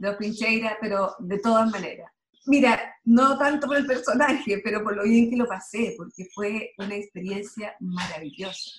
los 0.05 0.17
Pincheira, 0.17 0.77
pero 0.81 1.15
de 1.19 1.39
todas 1.39 1.71
maneras. 1.71 2.11
Mira, 2.47 2.95
no 3.05 3.39
tanto 3.39 3.67
por 3.67 3.77
el 3.77 3.87
personaje, 3.87 4.61
pero 4.63 4.83
por 4.83 4.97
lo 4.97 5.05
bien 5.05 5.31
que 5.31 5.37
lo 5.37 5.47
pasé, 5.47 5.95
porque 5.97 6.27
fue 6.35 6.73
una 6.79 6.95
experiencia 6.95 7.75
maravillosa, 7.81 8.71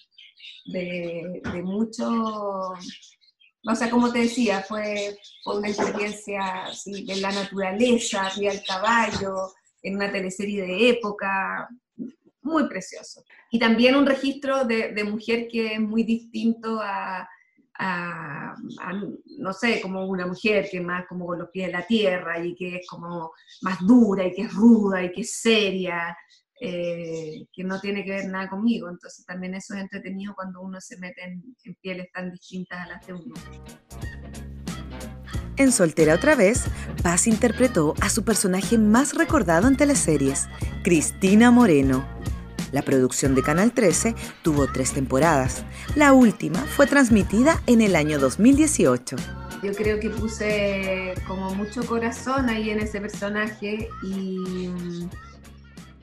de, 0.66 1.42
mucho, 1.64 2.08
o 2.08 3.76
sea, 3.76 3.90
como 3.90 4.12
te 4.12 4.20
decía, 4.20 4.64
fue, 4.68 5.18
una 5.46 5.68
experiencia 5.68 6.68
sí, 6.74 7.06
de 7.06 7.16
la 7.18 7.32
naturaleza, 7.32 8.32
de 8.38 8.50
al 8.50 8.64
caballo, 8.64 9.54
en 9.82 9.96
una 9.96 10.12
teleserie 10.12 10.62
de 10.62 10.90
época, 10.90 11.68
muy 12.42 12.68
precioso. 12.68 13.24
Y 13.50 13.58
también 13.58 13.96
un 13.96 14.06
registro 14.06 14.66
de, 14.66 14.94
de 14.94 15.04
mujer 15.04 15.48
que 15.48 15.74
es 15.74 15.80
muy 15.80 16.04
distinto 16.04 16.80
a, 16.82 17.28
a, 17.78 18.56
no 19.38 19.54
sé, 19.54 19.82
como 19.82 20.06
una 20.06 20.26
mujer 20.26 20.68
que 20.72 20.80
más 20.80 21.06
como 21.08 21.26
con 21.26 21.40
los 21.40 21.50
pies 21.50 21.68
en 21.68 21.74
la 21.74 21.86
tierra 21.86 22.44
y 22.44 22.56
que 22.56 22.78
es 22.78 22.88
como 22.88 23.32
más 23.62 23.80
dura 23.86 24.26
y 24.26 24.34
que 24.34 24.44
es 24.44 24.54
ruda 24.54 25.04
y 25.04 25.12
que 25.12 25.22
es 25.22 25.36
seria, 25.36 26.18
eh, 26.60 27.46
que 27.52 27.64
no 27.64 27.80
tiene 27.80 28.04
que 28.06 28.12
ver 28.12 28.28
nada 28.28 28.50
conmigo. 28.50 28.90
Entonces 28.90 29.26
también 29.26 29.56
eso 29.56 29.74
es 29.74 29.82
entretenido 29.82 30.34
cuando 30.36 30.62
uno 30.62 30.80
se 30.80 30.98
mete 30.98 31.24
en, 31.24 31.44
en 31.64 31.76
pieles 31.76 32.12
tan 32.14 32.32
distintas 32.32 32.80
a 32.80 32.88
las 32.88 33.06
de 33.06 33.14
uno. 33.14 33.34
En 35.58 35.72
Soltera 35.72 36.16
otra 36.16 36.36
vez, 36.36 36.66
Paz 37.02 37.28
interpretó 37.28 37.94
a 38.02 38.10
su 38.10 38.26
personaje 38.26 38.78
más 38.78 39.16
recordado 39.16 39.70
en 39.70 39.78
teleseries, 39.78 40.50
Cristina 40.84 41.50
Moreno 41.50 42.06
la 42.76 42.82
producción 42.82 43.36
de 43.36 43.42
Canal 43.42 43.72
13 43.72 44.16
tuvo 44.44 44.68
tres 44.68 44.92
temporadas. 44.92 45.64
La 45.96 46.12
última 46.12 46.60
fue 46.60 46.88
transmitida 46.88 47.64
en 47.68 47.80
el 47.80 47.96
año 47.96 48.20
2018. 48.20 49.16
Yo 49.64 49.72
creo 49.72 49.98
que 49.98 50.10
puse 50.10 51.14
como 51.26 51.56
mucho 51.56 51.86
corazón 51.86 52.50
ahí 52.50 52.72
en 52.72 52.80
ese 52.80 53.00
personaje 53.00 53.88
y 54.04 54.68
mm, 54.68 55.10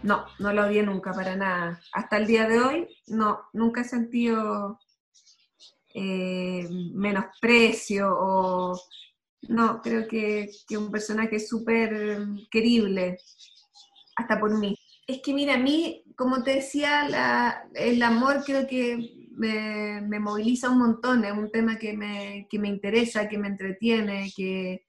no, 0.03 0.25
no 0.39 0.53
lo 0.55 0.65
odié 0.65 0.83
nunca 0.83 1.13
para 1.13 1.37
nada. 1.37 1.79
Hasta 1.93 2.17
el 2.17 2.27
día 2.27 2.49
de 2.49 2.59
hoy, 2.59 2.89
no, 3.07 3.43
nunca 3.53 3.83
he 3.83 3.85
sentido 3.85 4.81
eh, 5.95 6.67
menosprecio 6.95 8.17
o... 8.19 8.81
No, 9.49 9.83
creo 9.83 10.09
que, 10.09 10.49
que 10.69 10.79
un 10.79 10.91
personaje 10.91 11.39
súper 11.39 12.25
querible, 12.51 13.19
hasta 14.17 14.41
por 14.41 14.57
mí. 14.57 14.79
Es 15.07 15.21
que 15.21 15.35
mira, 15.35 15.55
a 15.55 15.59
mí, 15.59 16.02
como 16.17 16.43
te 16.43 16.57
decía, 16.57 17.65
el 17.75 18.03
amor 18.03 18.43
creo 18.45 18.67
que 18.67 19.29
me, 19.31 20.01
me, 20.03 20.21
moviliza 20.21 20.71
un 20.71 20.79
montón, 20.79 21.25
es 21.25 21.33
un 21.33 21.51
tema 21.51 21.79
que 21.79 21.95
me, 21.95 22.47
que 22.51 22.59
me 22.59 22.69
interesa, 22.69 23.29
que 23.29 23.39
me 23.39 23.49
entretiene, 23.49 24.33
que, 24.37 24.87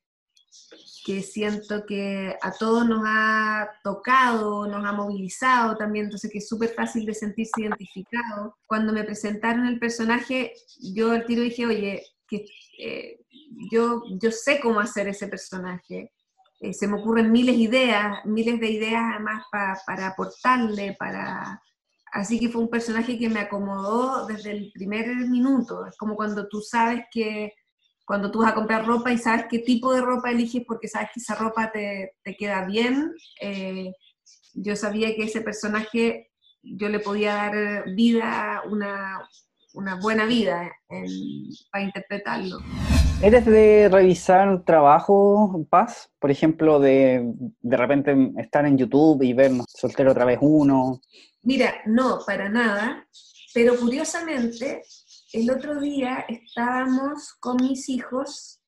que 1.05 1.21
siento 1.21 1.85
que 1.85 2.35
a 2.41 2.51
todos 2.51 2.87
nos 2.87 3.03
ha 3.05 3.69
tocado, 3.83 4.67
nos 4.67 4.85
ha 4.85 4.91
movilizado 4.93 5.75
también, 5.75 6.05
entonces 6.05 6.31
que 6.31 6.37
es 6.39 6.47
súper 6.47 6.69
fácil 6.69 7.05
de 7.05 7.13
sentirse 7.13 7.61
identificado. 7.61 8.57
Cuando 8.67 8.93
me 8.93 9.03
presentaron 9.03 9.65
el 9.65 9.79
personaje, 9.79 10.53
yo 10.79 11.11
al 11.11 11.25
tiro 11.25 11.41
dije, 11.41 11.65
oye, 11.65 12.03
que, 12.27 12.45
eh, 12.79 13.19
yo, 13.71 14.03
yo 14.21 14.31
sé 14.31 14.59
cómo 14.61 14.79
hacer 14.79 15.07
ese 15.07 15.27
personaje. 15.27 16.11
Eh, 16.63 16.71
se 16.73 16.87
me 16.87 16.95
ocurren 16.95 17.29
miles 17.29 17.57
de 17.57 17.61
ideas, 17.61 18.25
miles 18.25 18.57
de 18.57 18.71
ideas 18.71 19.03
además 19.11 19.43
para 19.51 20.07
aportarle, 20.07 20.95
para... 20.97 21.61
Así 22.13 22.39
que 22.39 22.47
fue 22.47 22.61
un 22.61 22.69
personaje 22.69 23.19
que 23.19 23.27
me 23.27 23.41
acomodó 23.41 24.25
desde 24.27 24.51
el 24.51 24.71
primer 24.71 25.07
minuto. 25.27 25.85
Es 25.85 25.97
como 25.97 26.15
cuando 26.15 26.47
tú 26.47 26.61
sabes 26.61 27.03
que 27.11 27.51
cuando 28.05 28.31
tú 28.31 28.39
vas 28.39 28.53
a 28.53 28.55
comprar 28.55 28.85
ropa 28.85 29.11
y 29.11 29.17
sabes 29.17 29.47
qué 29.49 29.59
tipo 29.59 29.93
de 29.93 30.01
ropa 30.01 30.31
eliges 30.31 30.63
porque 30.65 30.87
sabes 30.87 31.09
que 31.13 31.19
esa 31.19 31.35
ropa 31.35 31.69
te, 31.69 32.15
te 32.23 32.33
queda 32.37 32.65
bien. 32.65 33.13
Eh, 33.41 33.91
yo 34.53 34.77
sabía 34.77 35.13
que 35.15 35.23
ese 35.23 35.41
personaje 35.41 36.31
yo 36.61 36.87
le 36.87 36.99
podía 36.99 37.33
dar 37.33 37.89
vida, 37.93 38.61
una, 38.69 39.27
una 39.73 39.95
buena 39.95 40.25
vida 40.25 40.71
para 41.71 41.83
interpretarlo. 41.83 42.59
¿Eres 43.23 43.45
de 43.45 43.87
revisar 43.89 44.65
trabajo, 44.65 45.65
Paz? 45.69 46.11
Por 46.19 46.29
ejemplo, 46.29 46.81
de 46.81 47.23
de 47.61 47.77
repente 47.77 48.13
estar 48.37 48.65
en 48.65 48.77
YouTube 48.77 49.23
y 49.23 49.31
ver 49.31 49.49
Soltero 49.65 50.11
otra 50.11 50.25
vez 50.25 50.39
uno. 50.41 50.99
Mira, 51.41 51.73
no, 51.85 52.19
para 52.27 52.49
nada. 52.49 53.07
Pero 53.53 53.77
curiosamente, 53.77 54.83
el 55.31 55.49
otro 55.49 55.79
día 55.79 56.25
estábamos 56.27 57.35
con 57.39 57.55
mis 57.61 57.87
hijos 57.87 58.59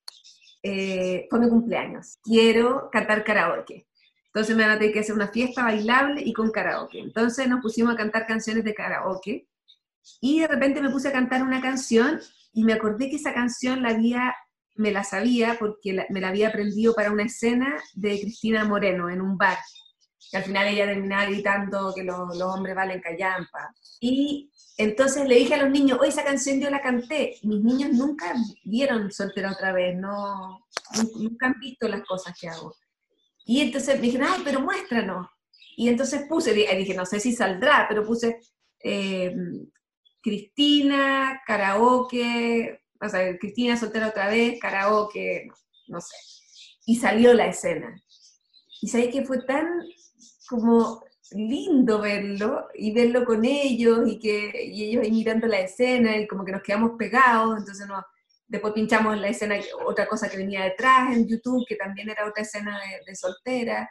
eh, 0.64 1.28
con 1.30 1.42
mi 1.42 1.50
cumpleaños. 1.50 2.18
Quiero 2.24 2.90
cantar 2.94 3.26
karaoke. 3.26 3.88
Entonces 4.28 4.56
me 4.56 4.64
van 4.64 4.72
a 4.72 4.80
tener 4.80 4.94
que 4.94 5.02
hacer 5.02 5.16
una 5.16 5.28
fiesta 5.28 5.64
bailable 5.64 6.22
y 6.24 6.32
con 6.32 6.50
karaoke. 6.52 7.00
Entonces 7.00 7.50
nos 7.50 7.62
pusimos 7.62 7.94
a 7.94 7.98
cantar 7.98 8.26
canciones 8.26 8.64
de 8.64 8.74
karaoke 8.74 9.50
y 10.22 10.40
de 10.40 10.48
repente 10.48 10.82
me 10.82 10.92
puse 10.92 11.10
a 11.10 11.12
cantar 11.12 11.44
una 11.44 11.62
canción 11.62 12.22
y 12.56 12.64
me 12.64 12.74
acordé 12.74 13.10
que 13.10 13.18
esa 13.18 13.34
canción 13.34 13.84
la 13.84 13.90
había, 13.90 14.34
me 14.76 14.92
la 14.92 15.04
sabía 15.04 15.58
porque 15.60 16.06
me 16.10 16.22
la 16.22 16.30
había 16.30 16.50
aprendido 16.50 16.94
para 16.94 17.12
una 17.12 17.24
escena 17.24 17.82
de 17.94 18.20
Cristina 18.20 18.66
Moreno 18.66 19.10
en 19.10 19.22
un 19.22 19.38
bar. 19.38 19.58
Que 20.32 20.38
al 20.38 20.44
final 20.44 20.68
ella 20.68 20.86
terminaba 20.86 21.26
gritando 21.26 21.94
que 21.96 22.04
los 22.04 22.42
hombres 22.42 22.76
valen 22.76 23.02
callampa. 23.02 23.74
Y 24.00 24.52
entonces 24.78 25.28
le 25.28 25.36
dije 25.36 25.54
a 25.54 25.64
los 25.64 25.72
niños, 25.72 26.00
oye, 26.00 26.10
esa 26.10 26.24
canción 26.24 26.60
yo 26.60 26.70
la 26.70 26.82
canté. 26.82 27.36
Y 27.42 27.48
mis 27.48 27.64
niños 27.64 27.92
nunca 27.92 28.34
vieron 28.64 29.12
Soltera 29.12 29.52
otra 29.52 29.72
vez, 29.72 29.96
no, 29.98 30.66
nunca 31.16 31.48
han 31.48 31.60
visto 31.60 31.88
las 31.88 32.04
cosas 32.04 32.38
que 32.40 32.50
hago. 32.50 32.76
Y 33.46 33.62
entonces 33.62 33.96
me 33.96 34.08
dijeron, 34.08 34.28
ay, 34.30 34.42
pero 34.44 34.60
muéstranos. 34.60 35.28
Y 35.78 35.90
entonces 35.90 36.26
puse, 36.28 36.54
dije, 36.54 36.94
no 36.94 37.06
sé 37.06 37.20
si 37.20 37.34
saldrá, 37.34 37.86
pero 37.88 38.06
puse 38.06 38.40
eh, 38.80 39.36
Cristina, 40.22 41.42
karaoke, 41.46 42.85
o 43.02 43.10
sea, 43.10 43.38
Cristina 43.38 43.78
soltera 43.78 44.10
otra 44.10 44.30
vez, 44.30 44.60
karaoke, 44.60 45.48
no, 45.88 46.02
sé. 46.02 46.16
Y 46.86 46.96
salió 46.98 47.34
la 47.34 47.48
escena. 47.48 48.02
Y 48.82 48.88
sabéis 48.88 49.12
que 49.12 49.26
fue 49.26 49.44
tan 49.44 49.68
como 50.48 51.04
lindo 51.32 52.00
verlo 52.00 52.68
y 52.76 52.94
verlo 52.94 53.26
con 53.26 53.46
ellos 53.46 54.08
y 54.08 54.20
que 54.20 54.52
ellos 54.54 55.04
ahí 55.04 55.12
mirando 55.12 55.48
la 55.48 55.60
escena 55.60 56.18
y 56.18 56.28
como 56.28 56.46
que 56.46 56.52
nos 56.52 56.62
quedamos 56.62 56.92
pegados, 56.98 57.58
entonces 57.58 57.88
no, 57.88 58.04
después 58.48 58.74
pinchamos 58.74 59.18
la 59.18 59.30
escena, 59.30 59.56
otra 59.86 60.08
cosa 60.08 60.30
que 60.30 60.38
venía 60.38 60.64
detrás 60.64 61.16
en 61.16 61.28
YouTube, 61.28 61.66
que 61.68 61.76
también 61.76 62.10
era 62.10 62.28
otra 62.28 62.44
escena 62.44 62.80
de, 63.06 63.16
soltera, 63.16 63.90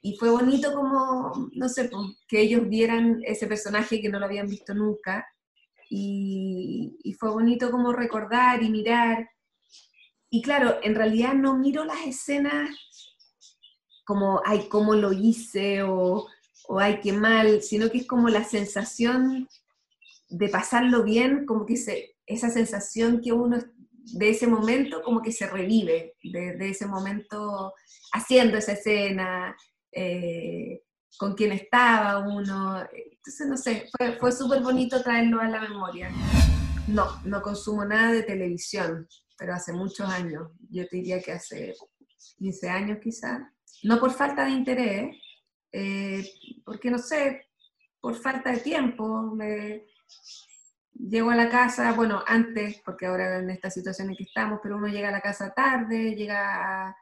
y 0.00 0.16
fue 0.16 0.30
bonito 0.30 0.72
como, 0.74 1.50
no 1.52 1.68
sé, 1.68 1.84
pues, 1.84 2.02
que 2.28 2.40
ellos 2.40 2.68
vieran 2.68 3.20
ese 3.24 3.46
personaje 3.46 4.00
que 4.00 4.08
no 4.08 4.18
lo 4.20 4.26
habían 4.26 4.48
visto 4.48 4.74
nunca, 4.74 5.26
y, 5.88 7.14
fue 7.18 7.30
bonito 7.30 7.70
como 7.70 7.92
recordar 7.92 8.62
y 8.62 8.70
mirar, 8.70 9.28
y 10.30 10.42
claro, 10.42 10.78
en 10.82 10.94
realidad 10.94 11.34
no 11.34 11.56
miro 11.56 11.84
las 11.84 12.06
escenas 12.06 12.70
como, 14.04 14.40
ay, 14.44 14.68
cómo 14.68 14.94
lo 14.94 15.12
hice, 15.12 15.82
o 15.82 16.26
o 16.68 16.78
ay, 16.78 17.00
qué 17.02 17.12
mal, 17.12 17.62
sino 17.62 17.90
que 17.90 17.98
es 17.98 18.06
como 18.06 18.28
la 18.28 18.44
sensación 18.44 19.48
de 20.28 20.48
pasarlo 20.50 21.02
bien, 21.02 21.46
como 21.46 21.64
que 21.64 21.74
esa 22.26 22.50
sensación 22.50 23.22
que 23.22 23.32
uno 23.32 23.58
de 24.12 24.30
ese 24.30 24.46
momento 24.46 25.02
como 25.02 25.22
que 25.22 25.32
se 25.32 25.46
revive, 25.46 26.14
de, 26.22 26.68
ese 26.68 26.86
momento 26.86 27.72
haciendo 28.12 28.58
esa 28.58 28.72
escena, 28.72 29.56
eh, 29.90 30.82
con 31.16 31.34
quien 31.34 31.52
estaba 31.52 32.18
uno. 32.18 32.80
Entonces, 32.92 33.46
no 33.46 33.56
sé, 33.56 33.88
fue, 33.96 34.18
fue 34.18 34.32
súper 34.32 34.62
bonito 34.62 35.02
traerlo 35.02 35.40
a 35.40 35.48
la 35.48 35.60
memoria. 35.60 36.10
No, 36.86 37.20
no 37.24 37.42
consumo 37.42 37.84
nada 37.84 38.12
de 38.12 38.22
televisión, 38.22 39.06
pero 39.36 39.54
hace 39.54 39.72
muchos 39.72 40.08
años, 40.08 40.50
yo 40.70 40.86
te 40.88 40.96
diría 40.96 41.20
que 41.20 41.32
hace 41.32 41.74
15 42.38 42.68
años 42.68 42.98
quizás, 43.02 43.40
no 43.82 44.00
por 44.00 44.12
falta 44.12 44.44
de 44.44 44.50
interés, 44.50 45.16
eh, 45.72 46.26
porque 46.64 46.90
no 46.90 46.98
sé, 46.98 47.48
por 48.00 48.14
falta 48.16 48.52
de 48.52 48.58
tiempo, 48.58 49.36
llego 50.94 51.30
a 51.30 51.36
la 51.36 51.48
casa, 51.48 51.92
bueno, 51.92 52.22
antes, 52.26 52.80
porque 52.84 53.06
ahora 53.06 53.38
en 53.38 53.50
esta 53.50 53.70
situación 53.70 54.10
en 54.10 54.16
que 54.16 54.24
estamos, 54.24 54.60
pero 54.62 54.76
uno 54.76 54.88
llega 54.88 55.08
a 55.08 55.12
la 55.12 55.20
casa 55.20 55.52
tarde, 55.54 56.14
llega 56.14 56.96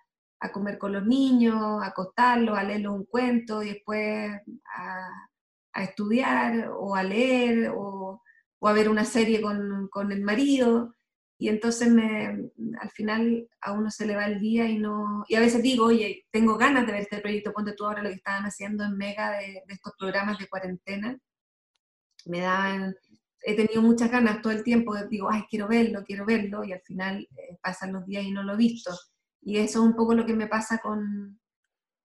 comer 0.53 0.79
con 0.79 0.92
los 0.92 1.05
niños, 1.05 1.83
a 1.83 1.87
acostarlos, 1.87 2.57
a 2.57 2.62
leerles 2.62 2.90
un 2.90 3.05
cuento 3.05 3.62
y 3.62 3.70
después 3.70 4.31
a, 4.75 5.09
estudiar 5.83 6.70
o 6.75 6.94
a 6.94 7.03
leer 7.03 7.70
o, 7.77 8.22
a 8.62 8.72
ver 8.72 8.88
una 8.88 9.05
serie 9.05 9.40
con, 9.40 9.88
con 9.88 10.11
el 10.11 10.22
marido 10.22 10.96
y 11.38 11.49
entonces 11.49 11.90
me, 11.90 12.51
al 12.81 12.90
final 12.90 13.46
a 13.61 13.72
uno 13.72 13.90
se 13.90 14.07
le 14.07 14.16
va 14.16 14.27
el 14.27 14.40
día 14.40 14.66
y 14.66 14.79
no, 14.79 15.25
y 15.29 15.35
a 15.35 15.40
veces 15.40 15.62
digo, 15.62 15.87
oye, 15.87 16.25
tengo 16.31 16.57
ganas 16.57 16.87
de 16.87 16.92
ver 16.92 17.03
este 17.03 17.18
proyecto, 17.18 17.53
ponte 17.53 17.75
tú 17.75 17.85
ahora 17.85 18.03
lo 18.03 18.09
que 18.09 18.16
estaban 18.16 18.44
haciendo 18.44 18.85
en 18.85 18.96
Mega 18.96 19.33
de, 19.38 19.62
estos 19.68 19.92
programas 19.99 20.38
de 20.38 20.49
cuarentena, 20.49 21.18
me 22.25 22.40
daban, 22.40 22.94
he 23.42 23.55
tenido 23.55 23.83
muchas 23.83 24.11
ganas 24.11 24.40
todo 24.40 24.53
el 24.53 24.64
tiempo, 24.64 24.96
digo, 25.11 25.29
ay, 25.31 25.44
quiero 25.51 25.68
verlo, 25.68 26.05
quiero 26.05 26.25
verlo, 26.25 26.64
y 26.64 26.72
al 26.72 26.81
final 26.81 27.29
eh, 27.37 27.59
pasan 27.62 27.92
los 27.92 28.07
días 28.07 28.25
y 28.25 28.31
no 28.31 28.42
lo 28.42 28.55
he 28.55 28.57
visto. 28.57 28.92
Y 29.47 29.59
eso 29.59 29.79
es 29.79 29.87
un 29.87 29.95
poco 29.95 30.13
lo 30.13 30.27
que 30.27 30.35
me 30.35 30.49
pasa 30.49 30.79
con, 30.79 31.41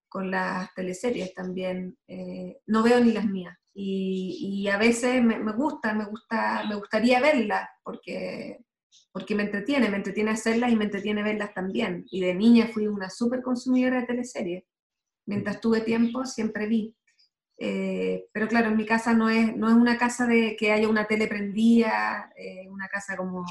con 0.08 0.30
las 0.30 0.72
teleseries 0.76 1.34
también, 1.34 1.98
eh, 2.08 2.60
no 2.68 2.84
veo 2.84 3.00
ni 3.00 3.14
las 3.14 3.26
mías. 3.26 3.58
Y, 3.74 4.68
a 4.68 4.78
veces 4.78 5.24
me, 5.24 5.40
me, 5.40 5.54
gusta, 5.54 5.92
me 5.94 6.06
gusta, 6.06 6.66
me 6.70 6.76
gustaría 6.76 7.20
verlas, 7.20 7.68
porque 7.84 8.60
porque 9.12 9.34
me 9.36 9.44
entretiene, 9.44 9.90
me 9.90 9.98
entretiene 9.98 10.32
hacerlas 10.32 10.72
y 10.72 10.76
me 10.76 10.86
entretiene 10.86 11.24
verlas 11.24 11.54
también. 11.54 12.06
Y 12.12 12.22
de 12.22 12.36
niña 12.36 12.68
fui 12.68 12.88
una 12.88 13.10
súper 13.10 13.42
consumidora 13.42 14.02
de 14.02 14.06
teleseries. 14.06 14.64
Mientras 15.26 15.62
tuve 15.62 15.82
tiempo, 15.82 16.26
siempre 16.26 16.68
vi. 16.68 16.96
Eh, 17.58 18.26
pero 18.34 18.48
claro, 18.48 18.70
en 18.70 18.78
mi 18.78 18.86
casa 18.86 19.14
no 19.14 19.30
es, 19.30 19.56
no 19.56 19.68
es 19.68 19.76
una 19.76 19.98
casa 19.98 20.28
de 20.28 20.56
que 20.58 20.72
haya 20.72 20.88
una 20.88 21.06
tele 21.08 21.28
prendida, 21.28 22.32
eh, 22.38 22.68
una 22.70 22.88
casa 22.88 23.18
como 23.18 23.44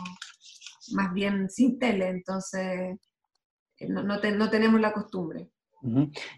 más 0.92 1.12
bien 1.12 1.48
sin 1.48 1.78
tele, 1.78 2.08
entonces 2.08 2.98
eh, 3.80 3.88
no, 3.88 4.02
no, 4.02 4.50
tenemos 4.50 4.80
la 4.80 4.92
costumbre. 4.92 5.50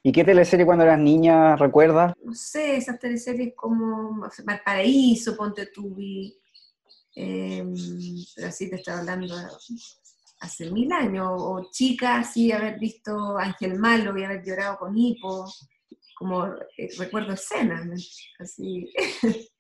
¿Y 0.05 0.13
qué 0.13 0.23
teleserie 0.23 0.65
cuando 0.65 0.85
eras 0.85 1.01
niña 1.01 1.57
recuerdas? 1.57 2.15
No 2.23 2.33
sé, 2.33 2.77
esas 2.77 2.99
teleseries 2.99 3.55
como 3.57 4.25
Valparaíso, 4.45 5.37
Ponte 5.37 5.67
Tubi, 5.67 6.41
Em, 7.15 7.75
pero 8.35 8.49
así 8.49 8.71
te 8.71 8.77
estaba 8.77 9.01
hablando 9.01 9.35
hace 10.41 10.71
mil 10.71 10.91
años, 10.93 11.29
o 11.31 11.69
chica 11.71 12.19
así, 12.19 12.51
haber 12.51 12.79
visto 12.79 13.37
Ángel 13.39 13.79
Malo 13.79 14.17
y 14.17 14.25
haber 14.25 14.43
llorado 14.45 14.79
con 14.79 14.97
hipo, 14.97 15.47
como 16.17 16.47
eh, 16.47 16.89
recuerdo 16.99 17.35
escenas, 17.35 17.87
así. 18.39 18.93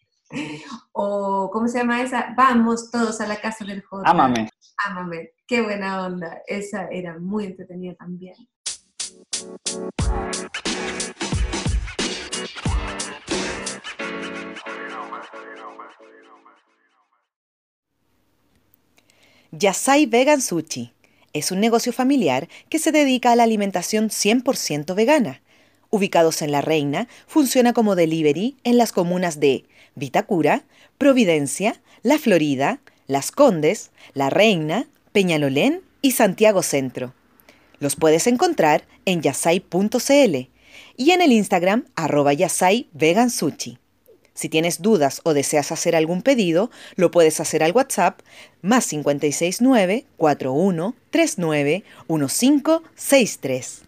o, 0.92 1.51
¿cómo 1.53 1.68
se 1.68 1.79
llama 1.79 2.03
esa? 2.03 2.35
Vamos 2.37 2.90
todos 2.90 3.21
a 3.21 3.27
la 3.27 3.40
casa 3.40 3.64
del 3.64 3.83
J. 3.83 4.09
Ámame. 4.09 4.49
Ámame, 4.87 5.33
qué 5.47 5.62
buena 5.62 6.05
onda. 6.07 6.42
Esa 6.47 6.88
era 6.88 7.18
muy 7.18 7.45
entretenida 7.45 7.95
también. 7.95 8.35
Yasai 19.53 20.07
Vegan 20.07 20.40
Sushi. 20.40 20.95
Es 21.35 21.51
un 21.51 21.61
negocio 21.61 21.92
familiar 21.92 22.49
que 22.68 22.79
se 22.79 22.90
dedica 22.90 23.33
a 23.33 23.37
la 23.37 23.42
alimentación 23.42 24.09
100% 24.09 24.95
vegana. 24.95 25.42
Ubicados 25.90 26.40
en 26.40 26.53
La 26.53 26.62
Reina, 26.62 27.07
funciona 27.27 27.75
como 27.75 27.95
delivery 27.95 28.57
en 28.64 28.79
las 28.79 28.92
comunas 28.92 29.40
de 29.40 29.66
Vitacura, 29.95 30.65
Providencia, 30.99 31.81
La 32.03 32.19
Florida, 32.19 32.81
Las 33.07 33.31
Condes, 33.33 33.91
La 34.15 34.31
Reina, 34.31 34.87
Peñalolén 35.13 35.83
y 36.01 36.13
Santiago 36.13 36.63
Centro. 36.63 37.15
Los 37.79 37.97
puedes 37.97 38.27
encontrar 38.27 38.85
en 39.05 39.23
yasai.cl 39.23 40.49
y 40.97 41.11
en 41.11 41.21
el 41.21 41.33
Instagram 41.33 41.85
arroba. 41.97 42.33
Si 44.35 44.49
tienes 44.49 44.81
dudas 44.81 45.21
o 45.25 45.35
deseas 45.35 45.73
hacer 45.73 45.95
algún 45.95 46.23
pedido, 46.23 46.71
lo 46.97 47.11
puedes 47.11 47.39
hacer 47.41 47.63
al 47.63 47.73
WhatsApp 47.73 48.21
más 48.63 48.87
569 48.89 50.07
41 50.17 50.95
39 51.11 51.85
1563. 52.09 53.83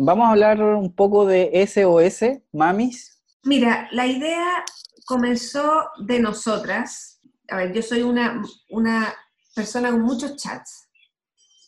Vamos 0.00 0.26
a 0.26 0.30
hablar 0.30 0.62
un 0.62 0.94
poco 0.94 1.26
de 1.26 1.50
SOS, 1.66 2.40
mamis. 2.52 3.20
Mira, 3.42 3.88
la 3.90 4.06
idea 4.06 4.64
comenzó 5.04 5.88
de 5.98 6.20
nosotras. 6.20 7.20
A 7.48 7.56
ver, 7.56 7.72
yo 7.72 7.82
soy 7.82 8.02
una, 8.02 8.40
una 8.70 9.12
persona 9.56 9.90
con 9.90 10.02
muchos 10.02 10.36
chats 10.36 10.88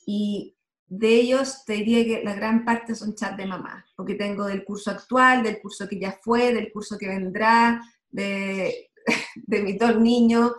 y 0.06 0.56
de 0.86 1.12
ellos 1.12 1.64
te 1.64 1.72
diría 1.72 2.04
que 2.04 2.22
la 2.22 2.34
gran 2.34 2.64
parte 2.64 2.94
son 2.94 3.16
chats 3.16 3.36
de 3.36 3.46
mamá, 3.46 3.84
porque 3.96 4.14
tengo 4.14 4.46
del 4.46 4.64
curso 4.64 4.92
actual, 4.92 5.42
del 5.42 5.60
curso 5.60 5.88
que 5.88 5.98
ya 5.98 6.16
fue, 6.22 6.54
del 6.54 6.70
curso 6.70 6.96
que 6.96 7.08
vendrá, 7.08 7.82
de, 8.10 8.92
de 9.34 9.62
mis 9.62 9.76
dos 9.76 9.98
niños, 9.98 10.52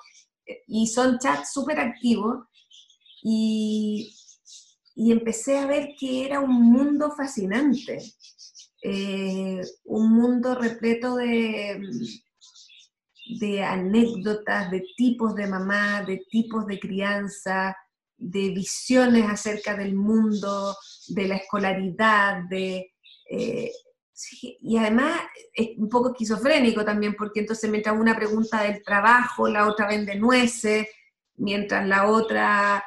y 0.67 0.87
son 0.87 1.19
chats 1.19 1.53
súper 1.53 1.79
activos. 1.79 2.47
Y, 3.23 4.13
y, 5.01 5.11
empecé 5.11 5.57
a 5.57 5.67
ver 5.67 5.95
que 5.99 6.25
era 6.25 6.39
un 6.39 6.71
mundo 6.71 7.11
fascinante, 7.11 7.99
eh, 8.83 9.61
un 9.85 10.11
mundo 10.13 10.55
repleto 10.55 11.15
de, 11.15 11.81
de 13.39 13.63
anécdotas, 13.63 14.69
de 14.71 14.83
tipos 14.95 15.35
de 15.35 15.47
mamá, 15.47 16.03
de 16.03 16.21
tipos 16.29 16.65
de 16.67 16.79
crianza, 16.79 17.75
de 18.17 18.49
visiones 18.49 19.29
acerca 19.29 19.75
del 19.75 19.95
mundo, 19.95 20.75
de 21.07 21.27
la 21.27 21.37
escolaridad, 21.37 22.43
de... 22.49 22.93
Eh, 23.29 23.71
y 24.59 24.77
además 24.77 25.19
es 25.51 25.69
un 25.77 25.89
poco 25.89 26.11
esquizofrénico 26.11 26.85
también, 26.85 27.15
porque 27.17 27.39
entonces 27.39 27.69
mientras 27.71 27.99
una 27.99 28.15
pregunta 28.15 28.61
del 28.61 28.83
trabajo, 28.83 29.47
la 29.47 29.67
otra 29.67 29.87
vende 29.87 30.15
nueces, 30.15 30.87
mientras 31.37 31.87
la 31.87 32.07
otra 32.07 32.83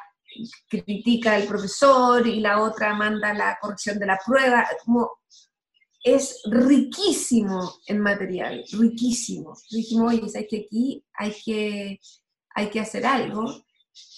critica 0.67 1.35
al 1.35 1.43
profesor 1.43 2.25
y 2.27 2.39
la 2.39 2.61
otra 2.61 2.93
manda 2.93 3.33
la 3.33 3.57
corrección 3.61 3.99
de 3.99 4.05
la 4.05 4.19
prueba, 4.25 4.67
es 6.05 6.41
riquísimo 6.45 7.79
en 7.87 7.99
material, 7.99 8.63
riquísimo. 8.73 9.57
Dijimos, 9.71 10.13
oye, 10.13 10.29
¿sabes 10.29 10.47
que 10.47 10.65
aquí 10.65 11.03
hay 11.15 11.35
que, 11.43 11.99
hay 12.53 12.69
que 12.69 12.79
hacer 12.79 13.07
algo? 13.07 13.65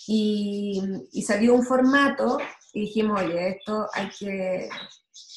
Y, 0.06 0.82
y, 1.13 1.21
salió 1.21 1.53
un 1.53 1.63
formato 1.63 2.39
y 2.73 2.82
dijimos, 2.82 3.21
oye, 3.21 3.49
esto 3.49 3.88
hay 3.93 4.10
que, 4.10 4.69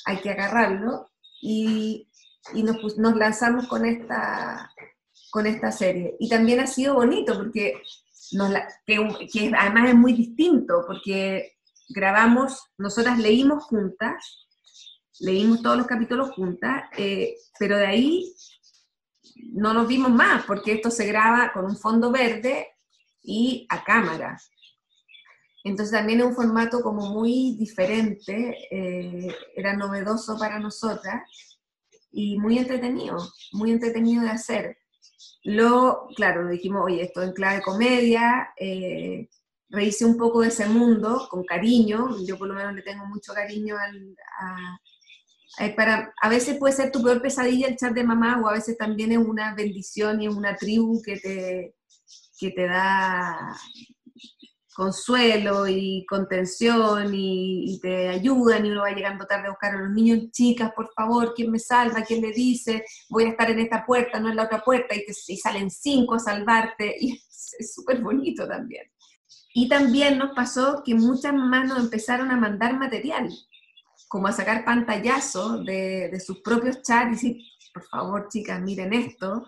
hay 0.07 0.17
que 0.21 0.31
agarrarlo. 0.31 1.11
Y, 1.41 2.09
y 2.53 2.63
nos, 2.65 2.99
nos, 2.99 3.17
lanzamos 3.17 3.69
con 3.69 3.87
esta, 3.87 4.73
con 5.31 5.47
esta 5.47 5.71
serie. 5.71 6.17
Y 6.19 6.29
también 6.29 6.59
ha 6.59 6.67
sido 6.67 6.95
bonito 6.95 7.37
porque 7.37 7.81
nos 8.33 8.53
que, 8.87 9.29
que 9.33 9.53
además 9.57 9.91
es 9.91 9.95
muy 9.95 10.13
distinto, 10.13 10.85
porque 10.87 11.53
grabamos, 11.89 12.63
nosotras 12.79 13.19
leímos 13.19 13.65
juntas 13.65 14.47
leímos 15.21 15.63
todos 15.63 15.77
los 15.77 15.87
capítulos 15.87 16.31
juntas, 16.31 16.85
eh, 16.97 17.37
pero 17.59 17.77
de 17.77 17.87
ahí 17.87 18.35
no 19.53 19.73
nos 19.73 19.87
vimos 19.87 20.11
más, 20.11 20.45
porque 20.45 20.73
esto 20.73 20.91
se 20.91 21.07
graba 21.07 21.53
con 21.53 21.65
un 21.67 21.77
fondo 21.77 22.11
verde 22.11 22.69
y 23.23 23.67
a 23.69 23.85
cámara. 23.85 24.39
Entonces 25.63 25.93
también 25.93 26.21
es 26.21 26.27
un 26.27 26.35
formato 26.35 26.81
como 26.81 27.11
muy 27.11 27.55
diferente, 27.59 28.57
eh, 28.71 29.35
era 29.55 29.77
novedoso 29.77 30.39
para 30.39 30.59
nosotras 30.59 31.23
y 32.11 32.39
muy 32.39 32.59
entretenido, 32.59 33.19
muy 33.53 33.71
entretenido 33.71 34.23
de 34.23 34.31
hacer. 34.31 34.79
Lo, 35.43 36.09
claro, 36.17 36.43
nos 36.43 36.53
dijimos, 36.53 36.83
oye, 36.85 37.03
esto 37.03 37.23
en 37.23 37.33
clave 37.33 37.63
comedia, 37.63 38.51
eh, 38.59 39.29
rehice 39.71 40.05
un 40.05 40.17
poco 40.17 40.41
de 40.41 40.49
ese 40.49 40.67
mundo 40.67 41.27
con 41.31 41.45
cariño, 41.45 42.17
yo 42.27 42.37
por 42.37 42.49
lo 42.49 42.55
menos 42.55 42.75
le 42.75 42.83
tengo 42.83 43.07
mucho 43.07 43.33
cariño 43.33 43.77
al, 43.79 44.17
a, 44.41 45.75
para, 45.77 46.13
a 46.21 46.29
veces 46.29 46.59
puede 46.59 46.75
ser 46.75 46.91
tu 46.91 47.03
peor 47.03 47.23
pesadilla 47.23 47.69
el 47.69 47.77
chat 47.77 47.93
de 47.93 48.05
mamá 48.05 48.41
o 48.43 48.49
a 48.49 48.55
veces 48.55 48.77
también 48.77 49.13
es 49.13 49.19
una 49.19 49.55
bendición 49.55 50.21
y 50.21 50.27
es 50.27 50.35
una 50.35 50.57
tribu 50.57 51.01
que 51.03 51.17
te, 51.19 51.75
que 52.39 52.51
te 52.51 52.67
da 52.67 53.57
consuelo 54.81 55.69
y 55.69 56.07
contención 56.09 57.13
y, 57.13 57.79
te 57.83 58.09
ayudan 58.09 58.65
y 58.65 58.71
uno 58.71 58.81
va 58.81 58.93
llegando 58.93 59.27
tarde 59.27 59.49
a 59.49 59.51
buscar 59.51 59.75
a 59.75 59.81
los 59.83 59.91
niños, 59.91 60.31
chicas, 60.33 60.73
por 60.75 60.91
favor, 60.95 61.35
¿quién 61.37 61.51
me 61.51 61.59
salva? 61.59 62.03
¿Quién 62.03 62.23
le 62.23 62.33
dice? 62.33 62.83
Voy 63.11 63.25
a 63.25 63.29
estar 63.29 63.51
en 63.51 63.59
esta 63.59 63.85
puerta, 63.85 64.19
no 64.19 64.31
en 64.31 64.37
la 64.37 64.45
otra 64.45 64.63
puerta, 64.63 64.95
y, 64.95 65.05
te, 65.05 65.13
salen 65.13 65.71
cinco 65.71 66.15
a 66.15 66.19
salvarte, 66.19 66.97
y 67.01 67.13
es 67.13 67.75
súper 67.75 68.01
bonito 68.01 68.49
también. 68.49 68.91
Y 69.53 69.69
también 69.69 70.17
nos 70.17 70.35
pasó 70.35 70.83
que 70.83 70.95
muchas 70.95 71.35
mamás 71.35 71.69
nos 71.69 71.81
empezaron 71.81 72.31
a 72.31 72.39
mandar 72.39 72.79
material, 72.79 73.29
como 74.09 74.29
a 74.29 74.33
sacar 74.33 74.65
pantallazos 74.65 75.63
de, 75.67 76.19
sus 76.25 76.41
propios 76.41 76.81
chats 76.81 77.09
y 77.09 77.11
decir, 77.11 77.37
por 77.75 77.85
favor, 77.85 78.29
chicas, 78.31 78.63
miren 78.63 78.95
esto, 78.95 79.47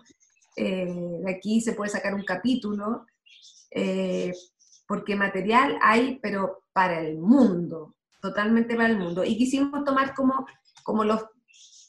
eh, 0.55 0.93
de 1.25 1.31
aquí 1.31 1.59
se 1.59 1.73
puede 1.73 1.89
sacar 1.89 2.13
un 2.13 2.23
capítulo, 2.23 3.07
eh, 3.71 4.31
porque 4.93 5.15
material 5.15 5.79
hay, 5.81 6.19
pero 6.21 6.65
para 6.71 6.99
el 6.99 7.17
mundo, 7.17 7.95
totalmente 8.21 8.75
para 8.75 8.89
el 8.89 8.99
mundo. 8.99 9.23
Y 9.23 9.35
quisimos 9.35 9.83
tomar 9.83 10.13
como, 10.13 10.45
como 10.83 11.03
los 11.03 11.25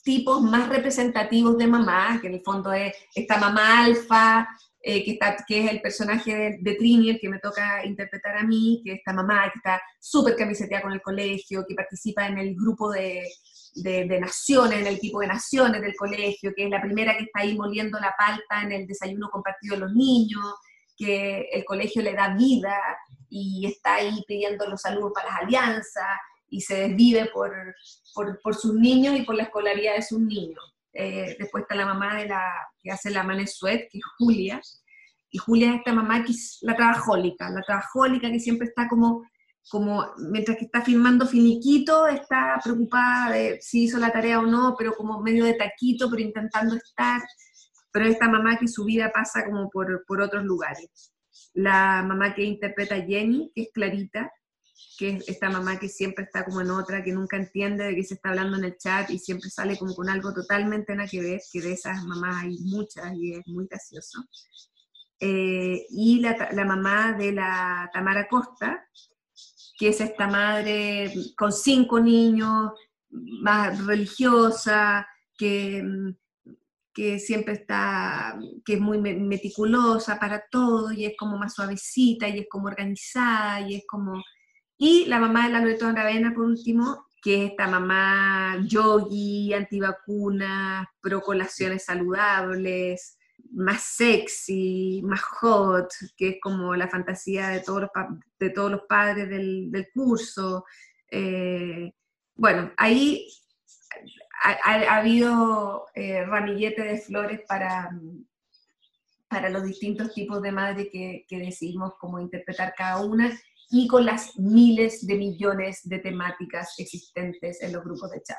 tipos 0.03 0.41
más 0.41 0.71
representativos 0.71 1.59
de 1.59 1.67
mamá, 1.67 2.19
que 2.19 2.29
en 2.29 2.35
el 2.37 2.43
fondo 2.43 2.73
es 2.73 2.95
esta 3.15 3.37
mamá 3.37 3.85
alfa, 3.85 4.49
eh, 4.81 5.05
que, 5.05 5.11
está, 5.11 5.37
que 5.47 5.67
es 5.67 5.71
el 5.71 5.83
personaje 5.83 6.35
de, 6.35 6.59
de, 6.63 6.77
Trini, 6.77 7.11
el 7.11 7.21
que 7.21 7.29
me 7.29 7.41
toca 7.41 7.85
interpretar 7.85 8.39
a 8.39 8.43
mí, 8.43 8.81
que 8.83 8.93
es 8.93 8.99
esta 9.01 9.13
mamá 9.13 9.51
que 9.53 9.59
está 9.59 9.83
súper 10.01 10.35
camiseteada 10.35 10.85
con 10.85 10.93
el 10.95 11.03
colegio, 11.03 11.67
que 11.69 11.75
participa 11.75 12.27
en 12.27 12.39
el 12.39 12.55
grupo 12.55 12.91
de, 12.91 13.29
de, 13.75 14.19
naciones, 14.19 14.79
en 14.79 14.87
el 14.87 14.99
tipo 14.99 15.21
de 15.21 15.27
naciones 15.27 15.83
del 15.83 15.95
colegio, 15.95 16.55
que 16.57 16.65
es 16.65 16.71
la 16.71 16.81
primera 16.81 17.19
que 17.19 17.25
está 17.25 17.41
ahí 17.41 17.55
moliendo 17.55 18.01
la 18.01 18.15
palta 18.17 18.63
en 18.63 18.73
el 18.73 18.87
desayuno 18.87 19.29
compartido 19.29 19.75
de 19.75 19.83
los 19.83 19.93
niños, 19.93 20.55
que 20.97 21.49
el 21.53 21.65
colegio 21.65 22.03
le 22.03 22.15
da 22.15 22.35
vida 22.35 22.77
y 23.29 23.67
está 23.67 23.97
ahí 23.97 24.23
pidiendo 24.27 24.67
los 24.69 24.81
saludos 24.81 25.13
para 25.15 25.31
las 25.31 25.43
alianzas 25.43 26.07
y 26.49 26.61
se 26.61 26.89
desvive 26.89 27.31
por, 27.33 27.53
por, 28.15 28.41
por 28.41 28.55
sus 28.55 28.75
niños 28.75 29.17
y 29.17 29.23
por 29.23 29.35
la 29.35 29.45
escolaridad 29.45 29.97
de 29.97 30.03
sus 30.03 30.21
niños. 30.21 30.75
Eh, 30.93 31.37
después 31.39 31.63
está 31.63 31.75
la 31.75 31.87
mamá 31.87 32.17
de 32.17 32.29
la 32.29 32.41
que 32.81 32.93
hace 32.93 33.11
la 33.11 33.25
Manesuet, 33.25 33.89
que 33.91 33.99
es 33.99 34.05
Julia, 34.19 34.61
y 35.35 35.39
Julia 35.39 35.71
es 35.71 35.79
esta 35.79 35.93
mamá 35.93 36.25
que 36.25 36.31
es 36.31 36.59
la 36.63 36.77
trabajólica, 36.77 37.51
la 37.51 37.63
trabajólica 37.63 38.31
que 38.31 38.39
siempre 38.39 38.69
está 38.69 38.89
como, 38.89 39.25
como, 39.69 40.07
mientras 40.31 40.57
que 40.57 40.67
está 40.67 40.81
filmando 40.81 41.27
finiquito, 41.27 42.07
está 42.07 42.61
preocupada 42.63 43.33
de 43.33 43.59
si 43.61 43.83
hizo 43.83 43.99
la 43.99 44.13
tarea 44.13 44.39
o 44.39 44.47
no, 44.47 44.77
pero 44.79 44.95
como 44.95 45.21
medio 45.21 45.45
de 45.45 45.55
taquito, 45.55 46.09
pero 46.09 46.23
intentando 46.23 46.77
estar, 46.77 47.21
pero 47.95 48.07
esta 48.07 48.29
mamá 48.29 48.59
que 48.59 48.67
su 48.67 48.85
vida 48.85 49.13
pasa 49.15 49.45
como 49.45 49.71
por, 49.71 50.05
por 50.05 50.21
otros 50.21 50.43
lugares. 50.43 51.15
La 51.53 52.03
mamá 52.03 52.35
que 52.35 52.43
interpreta 52.43 52.97
Jenny, 52.97 53.53
que 53.55 53.63
es 53.63 53.69
Clarita, 53.73 54.33
que 54.99 55.11
es 55.11 55.29
esta 55.29 55.49
mamá 55.49 55.79
que 55.79 55.89
siempre 55.89 56.25
está 56.25 56.45
como 56.45 56.61
en 56.61 56.73
otra, 56.73 57.05
que 57.05 57.13
nunca 57.13 57.37
entiende 57.37 57.85
de 57.85 57.95
qué 57.95 58.03
se 58.03 58.15
está 58.15 58.31
hablando 58.31 58.57
en 58.57 58.65
el 58.65 58.77
chat 58.79 59.09
y 59.11 59.21
siempre 59.21 59.49
sale 59.49 59.79
como 59.79 59.95
con 59.95 60.09
algo 60.09 60.35
totalmente 60.35 60.93
nada 60.97 61.09
que 61.09 61.23
ver, 61.23 61.41
que 61.53 61.61
de 61.61 61.73
esas 61.73 62.05
mamás 62.05 62.43
hay 62.43 62.59
muchas 62.65 63.15
y 63.15 63.35
es 63.35 63.47
muy 63.47 63.69
gracioso. 63.69 64.25
Eh, 65.21 65.87
y 65.91 66.19
la, 66.19 66.49
la, 66.51 66.65
mamá 66.65 67.13
de 67.13 67.31
la 67.31 67.89
Tamara 67.93 68.27
Costa, 68.27 68.89
que 69.79 69.91
es 69.91 70.01
esta 70.01 70.27
madre 70.27 71.15
con 71.37 71.53
cinco 71.53 72.01
niños, 72.01 72.73
más 73.09 73.87
religiosa, 73.87 75.07
que, 75.39 75.81
que 76.95 77.19
siempre 77.19 77.55
está, 77.55 78.39
que 78.65 78.75
es 78.75 78.81
muy 78.81 78.99
meticulosa 78.99 80.19
para 80.19 80.45
todo 80.51 80.93
y 80.93 81.05
es 81.05 81.15
como 81.19 81.37
más 81.37 81.55
suavecita 81.55 82.29
y 82.29 82.39
es 82.39 82.47
como 82.49 82.69
organizada 82.69 83.61
y 83.69 83.75
es 83.75 83.85
como 83.87 84.23
y 84.77 85.07
la 85.07 85.19
mamá 85.19 85.47
de 85.47 85.53
la 85.53 85.61
Loreto 85.61 85.87
Aravena, 85.87 86.35
por 86.35 86.45
último, 86.45 87.07
que 87.23 87.45
es 87.45 87.51
esta 87.53 87.69
mamá 87.69 88.63
yogi, 88.67 89.55
antivacunas, 89.55 90.87
pro 91.01 91.21
colaciones 91.21 91.85
saludables, 91.85 93.17
más 93.53 93.83
sexy, 93.83 95.01
más 95.05 95.23
hot, 95.23 95.89
que 96.17 96.29
es 96.31 96.37
como 96.43 96.75
la 96.75 96.89
fantasía 96.89 97.49
de 97.49 97.61
todos 97.61 97.83
los, 97.83 97.91
de 98.39 98.51
todos 98.51 98.71
los 98.73 98.83
padres 98.89 99.29
del, 99.29 99.89
curso. 99.95 100.65
Eh, 101.11 101.93
bueno, 102.35 102.73
ahí 102.77 103.29
ha, 104.45 104.97
habido 104.97 105.87
eh, 105.95 106.25
ramillete 106.25 106.83
de 106.83 106.99
flores 106.99 107.41
para, 107.49 107.91
para 109.29 109.49
los 109.49 109.65
distintos 109.65 110.13
tipos 110.13 110.43
de 110.43 110.53
madres 110.53 110.89
que, 110.93 111.25
que 111.29 111.39
decidimos 111.39 111.95
cómo 111.99 112.21
interpretar 112.21 112.75
cada 112.77 113.03
una 113.03 113.33
y 113.71 113.89
con 113.89 114.05
las 114.05 114.39
miles 114.39 115.07
de 115.07 115.17
millones 115.17 115.81
de 115.85 115.99
temáticas 115.99 116.75
existentes 116.79 117.63
en 117.63 117.73
los 117.73 117.83
grupos 117.83 118.11
de 118.11 118.23
chat. 118.23 118.37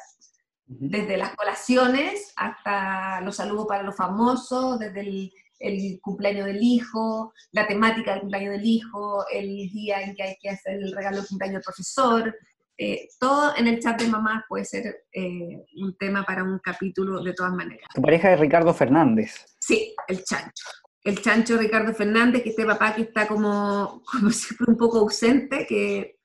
Desde 0.68 1.18
las 1.18 1.36
colaciones 1.36 2.34
hasta 2.36 3.22
los 3.22 3.36
saludos 3.36 3.66
para 3.68 3.84
los 3.84 3.96
famosos, 3.96 4.80
desde 4.80 5.02
el, 5.02 5.32
el, 5.60 6.00
cumpleaños 6.02 6.46
del 6.46 6.62
hijo, 6.62 7.34
la 7.52 7.68
temática 7.68 8.12
del 8.12 8.22
cumpleaños 8.22 8.54
del 8.54 8.66
hijo, 8.66 9.26
el 9.32 9.48
día 9.70 10.02
en 10.02 10.16
que 10.16 10.24
hay 10.24 10.36
que 10.40 10.50
hacer 10.50 10.76
el 10.76 10.96
regalo 10.96 11.18
del 11.18 11.28
cumpleaños 11.28 11.56
del 11.56 11.64
profesor. 11.64 12.36
Eh, 12.78 13.08
todo 13.20 13.56
en 13.56 13.68
el 13.68 13.80
chat 13.80 14.02
de 14.02 14.08
mamá 14.08 14.46
puede 14.50 14.66
ser 14.66 15.06
eh, 15.14 15.66
un 15.78 15.96
tema 15.98 16.24
para 16.24 16.44
un 16.44 16.60
capítulo 16.60 17.24
de 17.24 17.34
todas 17.34 17.54
maneras. 17.54 17.88
Tu 17.94 18.02
pareja 18.02 18.34
es 18.34 18.40
Ricardo 18.40 18.74
Fernández. 18.74 19.46
Sí, 19.60 19.96
el 20.08 20.24
chancho 20.24 20.66
el 21.06 21.22
chancho 21.22 21.58
Ricardo 21.58 21.94
Fernández, 21.94 22.42
que 22.42 22.50
este 22.50 22.66
papá 22.66 22.96
que 22.96 23.04
está 23.04 23.28
como, 23.28 24.02
como 24.12 24.32
siempre 24.32 24.66
un 24.68 24.76
poco 24.76 24.98
ausente, 24.98 25.66
que 25.68 26.20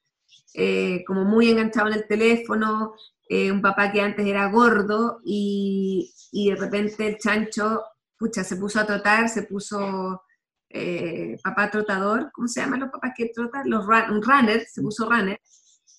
eh, 0.55 1.05
como 1.07 1.25
muy 1.25 1.51
enganchado 1.51 1.89
en 1.89 1.95
el 1.95 2.07
teléfono, 2.09 2.95
eh, 3.29 3.53
un 3.53 3.61
papá 3.61 3.93
que 3.93 4.01
antes 4.01 4.27
era 4.27 4.51
gordo 4.51 5.21
y, 5.25 6.13
de 6.33 6.57
repente 6.57 7.07
el 7.07 7.19
chancho, 7.19 7.85
pucha, 8.19 8.43
se 8.43 8.57
puso 8.57 8.81
a 8.81 8.87
trotar, 8.87 9.29
se 9.29 9.43
puso 9.43 10.23
eh, 10.71 11.37
papá 11.45 11.71
trotador, 11.71 12.31
¿cómo 12.33 12.49
se 12.49 12.61
llaman 12.61 12.81
los 12.81 12.91
papás 12.91 13.13
que 13.15 13.31
trotan? 13.35 13.69
Los 13.69 13.85
un 13.85 14.23
runner, 14.23 14.65
se 14.67 14.81
puso 14.81 15.09
runner, 15.09 15.39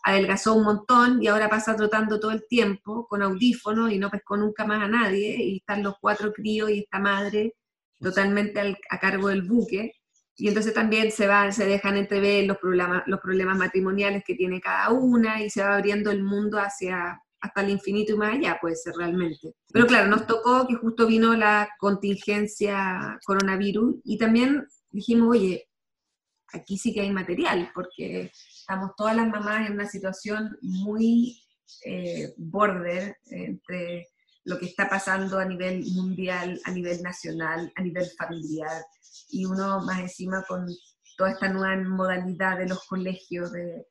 adelgazó 0.04 0.56
un 0.56 0.64
montón 0.64 1.22
y 1.22 1.28
ahora 1.28 1.49
pasa 1.49 1.76
trotando 1.76 2.20
todo 2.20 2.32
el 2.32 2.45
tiempo 2.47 3.08
con 3.08 3.22
audífonos 3.22 3.91
y 3.91 3.99
no 3.99 4.10
pescó 4.10 4.38
nunca 4.38 4.66
más 4.66 4.82
a 4.84 4.88
nadie 4.88 5.36
y 5.43 5.58
están 5.58 5.84
los 5.84 5.95
cuatro 5.99 6.34
críos 6.34 6.70
y 6.72 6.80
esta 6.80 6.99
madre 6.99 7.56
totalmente 7.99 8.78
a 8.89 8.99
cargo 8.99 9.28
del 9.28 9.43
buque, 9.43 9.93
y 10.36 10.47
entonces 10.47 10.74
también 10.74 11.12
se, 11.12 11.28
van, 11.28 11.54
se 11.54 11.66
dejan 11.66 11.97
entrever 11.97 12.45
los 12.47 12.58
problemas, 12.58 13.04
los 13.06 13.20
problemas 13.20 13.58
matrimoniales 13.58 14.24
que 14.26 14.34
tiene 14.34 14.60
cada 14.60 14.89
una 14.89 15.41
y 15.43 15.52
se 15.52 15.62
va 15.62 15.76
abriendo 15.76 16.10
el 16.10 16.24
mundo 16.24 16.58
hacia 16.58 17.22
hasta 17.41 17.62
el 17.62 17.72
infinito 17.72 18.14
y 18.14 18.18
más 18.18 18.34
allá, 18.34 18.58
puede 18.62 18.76
ser 18.76 18.93
realmente. 18.95 19.54
Pero 19.72 19.88
claro, 19.88 20.08
nos 20.08 20.28
tocó 20.28 20.68
que 20.68 20.76
justo 20.76 21.08
vino 21.08 21.36
la 21.36 21.70
contingencia 21.80 23.20
coronavirus 23.26 23.95
y 24.04 24.18
también 24.18 24.68
dijimos, 24.89 25.30
oye, 25.30 25.68
aquí 26.54 26.78
sí 26.78 26.93
que 26.93 27.02
hay 27.02 27.12
material, 27.12 27.72
porque 27.74 28.32
estamos 28.62 28.91
todas 28.95 29.16
las 29.16 29.28
mamás 29.28 29.68
en 29.68 29.74
una 29.74 29.88
situación 29.88 30.57
muy 30.62 31.43
eh, 31.86 32.34
border 32.38 33.18
entre 33.26 34.07
lo 34.43 34.57
que 34.59 34.66
está 34.66 34.89
pasando 34.89 35.39
a 35.39 35.45
nivel 35.45 35.84
mundial, 35.93 36.59
a 36.66 36.72
nivel 36.72 37.01
nacional, 37.01 37.72
a 37.76 37.82
nivel 37.82 38.05
familiar, 38.18 38.84
y 39.30 39.45
uno 39.45 39.82
más 39.82 39.99
encima 39.99 40.43
con 40.47 40.68
toda 41.18 41.32
esta 41.32 41.49
nueva 41.49 41.76
modalidad 41.84 42.57
de 42.57 42.68
los 42.68 42.86
colegios 42.88 43.51
de, 43.51 43.86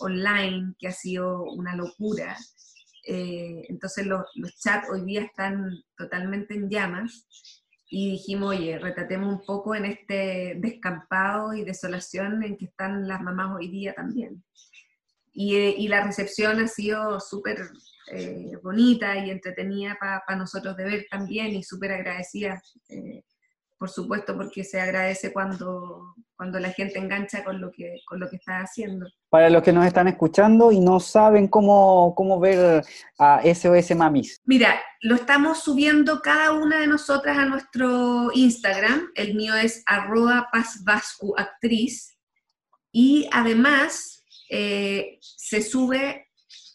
online, 0.00 0.74
que 0.78 0.88
ha 0.88 0.92
sido 0.92 1.42
una 1.44 1.74
locura. 1.74 2.36
Eh, 3.06 3.64
entonces 3.68 4.06
los, 4.06 4.22
los 4.36 4.56
chats 4.58 4.88
hoy 4.90 5.04
día 5.04 5.22
están 5.22 5.70
totalmente 5.96 6.54
en 6.54 6.70
llamas 6.70 7.26
y 7.96 8.10
dijimos, 8.10 8.56
oye, 8.56 8.76
retatemos 8.76 9.32
un 9.32 9.46
poco 9.46 9.72
en 9.76 9.84
este 9.84 10.56
descampado 10.56 11.54
y 11.54 11.62
desolación 11.62 12.42
en 12.42 12.56
que 12.56 12.64
están 12.64 13.06
las 13.06 13.20
mamás 13.20 13.54
hoy 13.54 13.68
día 13.68 13.94
también. 13.94 14.42
Y, 15.32 15.54
eh, 15.54 15.76
y 15.78 15.86
la 15.86 16.02
recepción 16.02 16.58
ha 16.58 16.66
sido 16.66 17.20
súper 17.20 17.70
eh, 18.10 18.58
bonita 18.64 19.16
y 19.24 19.30
entretenida 19.30 19.96
para 20.00 20.36
nosotros 20.36 20.76
de 20.76 20.84
ver 20.84 21.06
también 21.08 21.54
y 21.54 21.62
súper 21.62 21.92
agradecida, 21.92 22.60
eh, 22.88 23.22
por 23.78 23.90
supuesto, 23.90 24.36
porque 24.36 24.64
se 24.64 24.80
agradece 24.80 25.32
cuando, 25.32 26.14
cuando 26.36 26.58
la 26.58 26.70
gente 26.70 26.98
engancha 26.98 27.44
con 27.44 27.60
lo, 27.60 27.70
que, 27.72 27.96
con 28.06 28.20
lo 28.20 28.28
que 28.28 28.36
está 28.36 28.60
haciendo. 28.60 29.06
Para 29.28 29.50
los 29.50 29.62
que 29.62 29.72
nos 29.72 29.86
están 29.86 30.08
escuchando 30.08 30.72
y 30.72 30.80
no 30.80 31.00
saben 31.00 31.48
cómo, 31.48 32.14
cómo 32.14 32.38
ver 32.38 32.84
a 33.18 33.42
SOS 33.42 33.94
Mamis. 33.96 34.40
Mira, 34.44 34.80
lo 35.00 35.16
estamos 35.16 35.62
subiendo 35.62 36.20
cada 36.22 36.52
una 36.52 36.80
de 36.80 36.86
nosotras 36.86 37.36
a 37.36 37.46
nuestro 37.46 38.30
Instagram. 38.32 39.10
El 39.14 39.34
mío 39.34 39.54
es 39.54 39.82
arroba 39.86 40.48
actriz. 41.36 42.16
Y 42.92 43.28
además 43.32 44.24
eh, 44.50 45.18
se 45.20 45.62
sube 45.62 46.28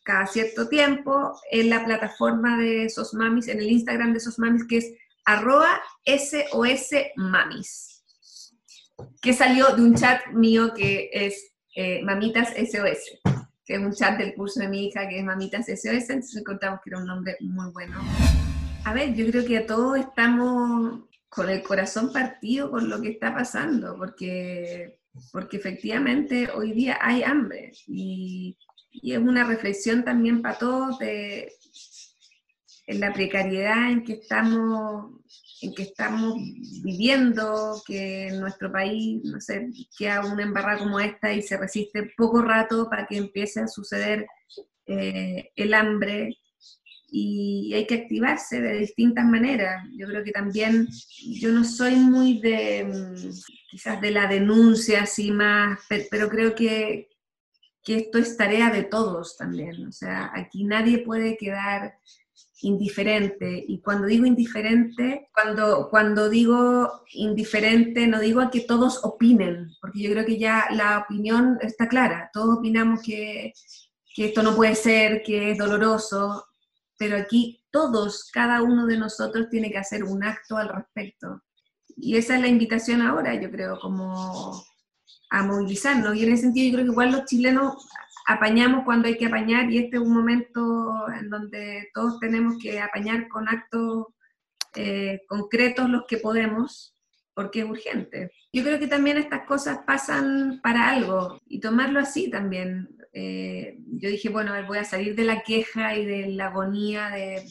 cada 0.03 0.25
cierto 0.25 0.67
tiempo 0.67 1.39
en 1.51 1.69
la 1.69 1.85
plataforma 1.85 2.57
de 2.57 2.91
Mamis, 3.13 3.47
en 3.47 3.59
el 3.59 3.71
Instagram 3.71 4.13
de 4.13 4.19
Mamis, 4.37 4.67
que 4.67 4.77
es 4.77 4.93
arroba 5.33 5.81
SOS 6.05 6.89
Mamis, 7.15 8.03
que 9.21 9.33
salió 9.33 9.75
de 9.75 9.81
un 9.81 9.95
chat 9.95 10.27
mío 10.33 10.73
que 10.73 11.09
es 11.13 11.51
eh, 11.75 12.01
Mamitas 12.03 12.49
SOS, 12.49 13.21
que 13.65 13.75
es 13.75 13.79
un 13.79 13.93
chat 13.93 14.17
del 14.17 14.33
curso 14.33 14.59
de 14.59 14.67
mi 14.67 14.87
hija 14.87 15.07
que 15.07 15.19
es 15.19 15.23
Mamitas 15.23 15.67
SOS, 15.67 16.09
entonces 16.09 16.37
encontramos 16.37 16.79
que 16.83 16.89
era 16.89 16.99
un 16.99 17.05
nombre 17.05 17.37
muy 17.41 17.71
bueno. 17.71 17.99
A 18.85 18.93
ver, 18.93 19.13
yo 19.13 19.29
creo 19.29 19.45
que 19.45 19.59
todos 19.61 19.99
estamos 19.99 21.01
con 21.29 21.49
el 21.49 21.61
corazón 21.61 22.11
partido 22.11 22.71
con 22.71 22.89
lo 22.89 22.99
que 23.01 23.09
está 23.09 23.33
pasando, 23.33 23.95
porque, 23.97 24.99
porque 25.31 25.57
efectivamente 25.57 26.49
hoy 26.55 26.73
día 26.73 26.97
hay 27.01 27.23
hambre 27.23 27.71
y 27.85 28.57
y 28.91 29.13
es 29.13 29.19
una 29.19 29.43
reflexión 29.43 30.03
también 30.03 30.41
para 30.41 30.57
todos 30.57 30.99
de 30.99 31.51
en 32.87 32.99
la 32.99 33.13
precariedad 33.13 33.91
en 33.91 34.03
que 34.03 34.13
estamos 34.13 35.18
en 35.61 35.73
que 35.73 35.83
estamos 35.83 36.35
viviendo, 36.83 37.81
que 37.85 38.27
en 38.27 38.39
nuestro 38.39 38.71
país, 38.71 39.21
no 39.23 39.41
sé, 39.41 39.69
queda 39.97 40.25
una 40.25 40.43
embarrada 40.43 40.79
como 40.79 40.99
esta 40.99 41.33
y 41.33 41.41
se 41.41 41.57
resiste 41.57 42.13
poco 42.15 42.41
rato 42.41 42.89
para 42.89 43.05
que 43.05 43.17
empiece 43.17 43.59
a 43.59 43.67
suceder 43.67 44.25
eh, 44.85 45.51
el 45.55 45.73
hambre 45.73 46.37
y 47.11 47.73
hay 47.73 47.87
que 47.87 47.95
activarse 47.95 48.61
de 48.61 48.79
distintas 48.79 49.25
maneras. 49.25 49.83
Yo 49.95 50.07
creo 50.07 50.23
que 50.23 50.31
también, 50.31 50.87
yo 51.39 51.51
no 51.51 51.63
soy 51.63 51.95
muy 51.95 52.39
de, 52.39 52.85
mm, 52.85 53.29
quizás 53.69 53.99
de 54.01 54.11
la 54.11 54.27
denuncia 54.27 55.03
así 55.03 55.31
más, 55.31 55.79
pero 56.09 56.29
creo 56.29 56.55
que, 56.55 57.09
que 57.83 57.95
esto 57.97 58.17
es 58.17 58.37
tarea 58.37 58.69
de 58.69 58.83
todos 58.83 59.37
también. 59.37 59.87
O 59.87 59.91
sea, 59.91 60.31
aquí 60.33 60.63
nadie 60.63 60.99
puede 60.99 61.37
quedar 61.37 61.95
indiferente. 62.61 63.63
Y 63.67 63.81
cuando 63.81 64.07
digo 64.07 64.25
indiferente, 64.25 65.29
cuando, 65.33 65.89
cuando 65.89 66.29
digo 66.29 67.03
indiferente, 67.13 68.07
no 68.07 68.19
digo 68.19 68.41
a 68.41 68.49
que 68.49 68.61
todos 68.61 69.03
opinen, 69.03 69.71
porque 69.81 70.01
yo 70.01 70.11
creo 70.11 70.25
que 70.25 70.37
ya 70.37 70.67
la 70.71 70.99
opinión 70.99 71.57
está 71.61 71.87
clara. 71.87 72.29
Todos 72.33 72.57
opinamos 72.57 73.01
que, 73.01 73.53
que 74.13 74.25
esto 74.25 74.43
no 74.43 74.55
puede 74.55 74.75
ser, 74.75 75.23
que 75.23 75.51
es 75.51 75.57
doloroso, 75.57 76.45
pero 76.97 77.17
aquí 77.17 77.63
todos, 77.71 78.29
cada 78.31 78.61
uno 78.61 78.85
de 78.85 78.97
nosotros 78.97 79.47
tiene 79.49 79.71
que 79.71 79.77
hacer 79.77 80.03
un 80.03 80.23
acto 80.23 80.57
al 80.57 80.69
respecto. 80.69 81.41
Y 81.95 82.17
esa 82.17 82.35
es 82.35 82.41
la 82.41 82.47
invitación 82.47 83.01
ahora, 83.01 83.35
yo 83.35 83.49
creo, 83.51 83.79
como 83.79 84.63
a 85.29 85.43
movilizarnos. 85.43 86.15
Y 86.15 86.23
en 86.23 86.33
ese 86.33 86.43
sentido 86.43 86.67
yo 86.67 86.73
creo 86.73 86.85
que 86.85 86.91
igual 86.91 87.11
los 87.11 87.25
chilenos 87.25 87.87
apañamos 88.29 88.85
cuando 88.85 89.07
hay 89.07 89.17
que 89.17 89.25
apañar 89.25 89.71
y 89.71 89.79
este 89.79 89.97
es 89.97 90.03
un 90.03 90.13
momento 90.13 91.09
en 91.19 91.31
donde 91.31 91.89
todos 91.95 92.19
tenemos 92.19 92.59
que 92.61 92.79
apañar 92.79 93.27
con 93.27 93.49
actos 93.49 94.05
eh, 94.75 95.21
concretos 95.27 95.89
los 95.89 96.03
que 96.07 96.17
podemos 96.17 96.95
porque 97.33 97.61
es 97.61 97.65
urgente. 97.65 98.31
Yo 98.53 98.63
creo 98.63 98.77
que 98.77 98.85
también 98.85 99.17
estas 99.17 99.47
cosas 99.47 99.79
pasan 99.87 100.59
para 100.61 100.89
algo 100.89 101.39
y 101.47 101.59
tomarlo 101.59 101.99
así 101.99 102.29
también. 102.29 102.95
Eh, 103.13 103.79
yo 103.93 104.09
dije, 104.09 104.29
bueno, 104.29 104.53
voy 104.67 104.77
a 104.77 104.83
salir 104.83 105.15
de 105.15 105.23
la 105.23 105.41
queja 105.41 105.95
y 105.95 106.05
de 106.05 106.27
la 106.27 106.47
agonía 106.47 107.09
de 107.09 107.43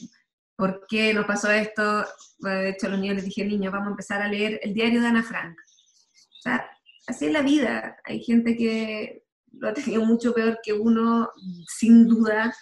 por 0.55 0.85
qué 0.87 1.13
nos 1.13 1.25
pasó 1.25 1.51
esto. 1.51 2.05
de 2.37 2.69
hecho, 2.69 2.87
a 2.87 2.91
los 2.91 2.99
niños 2.99 3.17
les 3.17 3.25
dije, 3.25 3.43
niños, 3.43 3.73
vamos 3.73 3.87
a 3.87 3.91
empezar 3.91 4.21
a 4.21 4.29
leer 4.29 4.61
el 4.63 4.73
diario 4.73 5.01
de 5.01 5.07
Ana 5.07 5.23
Frank. 5.23 5.57
O 5.59 6.41
sea, 6.41 6.69
así 7.05 7.25
es 7.25 7.33
la 7.33 7.41
vida. 7.41 7.97
Hay 8.05 8.23
gente 8.23 8.55
que 8.55 9.23
lo 9.59 9.69
ha 9.69 9.73
tenido 9.73 10.03
mucho 10.05 10.33
peor 10.33 10.59
que 10.63 10.73
uno, 10.73 11.29
sin 11.67 12.07
duda, 12.07 12.53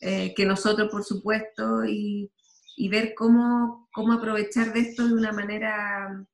eh, 0.00 0.32
que 0.34 0.46
nosotros, 0.46 0.88
por 0.90 1.04
supuesto, 1.04 1.84
y, 1.84 2.30
ver 2.90 3.14
cómo, 3.16 3.88
cómo 3.92 4.12
aprovechar 4.12 4.72
de 4.72 4.80
esto 4.80 5.06
de 5.06 5.14
una 5.14 5.32
manera 5.32 6.26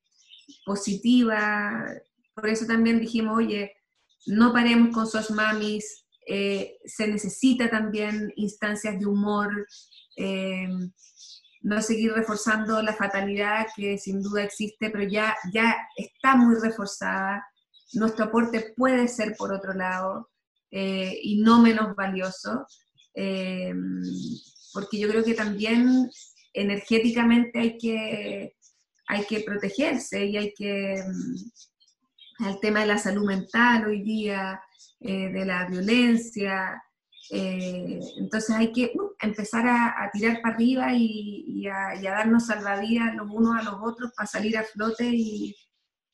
positiva. 0.64 1.87
Por 2.35 2.49
eso 2.49 2.66
también 2.66 3.01
dijimos, 3.01 3.37
oye, 3.39 3.73
no 4.27 4.53
paremos 4.53 4.95
con 4.95 5.07
sus 5.07 5.31
mamis, 5.31 6.07
eh, 6.27 6.79
se 6.85 7.07
necesita 7.09 7.68
también 7.71 8.33
instancias 8.37 8.99
de 8.99 9.07
humor, 9.07 9.66
eh, 10.16 10.68
no 11.62 11.83
seguir 11.83 12.12
reforzando 12.12 12.81
la 12.83 12.95
fatalidad 12.95 13.66
que 13.77 13.99
sin 13.99 14.23
duda 14.23 14.45
existe, 14.45 14.91
pero 14.91 15.05
ya, 15.05 15.37
ya 15.53 15.77
está 15.97 16.37
muy 16.37 16.55
reforzada. 16.61 17.47
Nuestro 17.95 18.26
aporte 18.26 18.72
puede 18.76 19.09
ser 19.09 19.34
por 19.36 19.53
otro 19.53 19.72
lado 19.72 20.30
eh, 20.70 21.18
y 21.22 21.41
no 21.41 21.61
menos 21.61 21.95
valioso, 21.97 22.66
porque 24.72 24.99
yo 24.99 25.09
creo 25.09 25.24
que 25.24 25.34
también 25.34 26.09
energéticamente 26.53 27.59
hay 27.59 27.78
que, 27.78 28.57
hay 29.07 29.24
que 29.26 29.41
protegerse 29.41 30.24
y 30.24 30.36
hay 30.36 30.55
que... 30.55 31.03
El 32.38 32.59
tema 32.61 32.80
de 32.80 32.86
la 32.86 32.97
salud 32.97 33.26
mental 33.26 33.84
hoy 33.86 34.03
día, 34.03 34.62
eh, 35.03 35.30
de 35.30 35.47
la 35.47 35.66
violencia. 35.66 36.82
Eh, 37.30 37.99
entonces 38.18 38.55
hay 38.55 38.70
que 38.70 38.93
uh, 38.95 39.12
empezar 39.18 39.66
a, 39.66 40.11
tirar 40.12 40.43
para 40.43 40.55
arriba 40.55 40.93
y, 40.93 41.66
a, 41.68 41.99
darnos 42.03 42.47
salvavidas 42.47 43.14
los 43.14 43.30
unos 43.30 43.59
a 43.59 43.62
los 43.62 43.76
otros 43.82 44.12
para 44.14 44.26
salir 44.26 44.59
a 44.59 44.62
flote 44.62 45.07
y, 45.07 45.57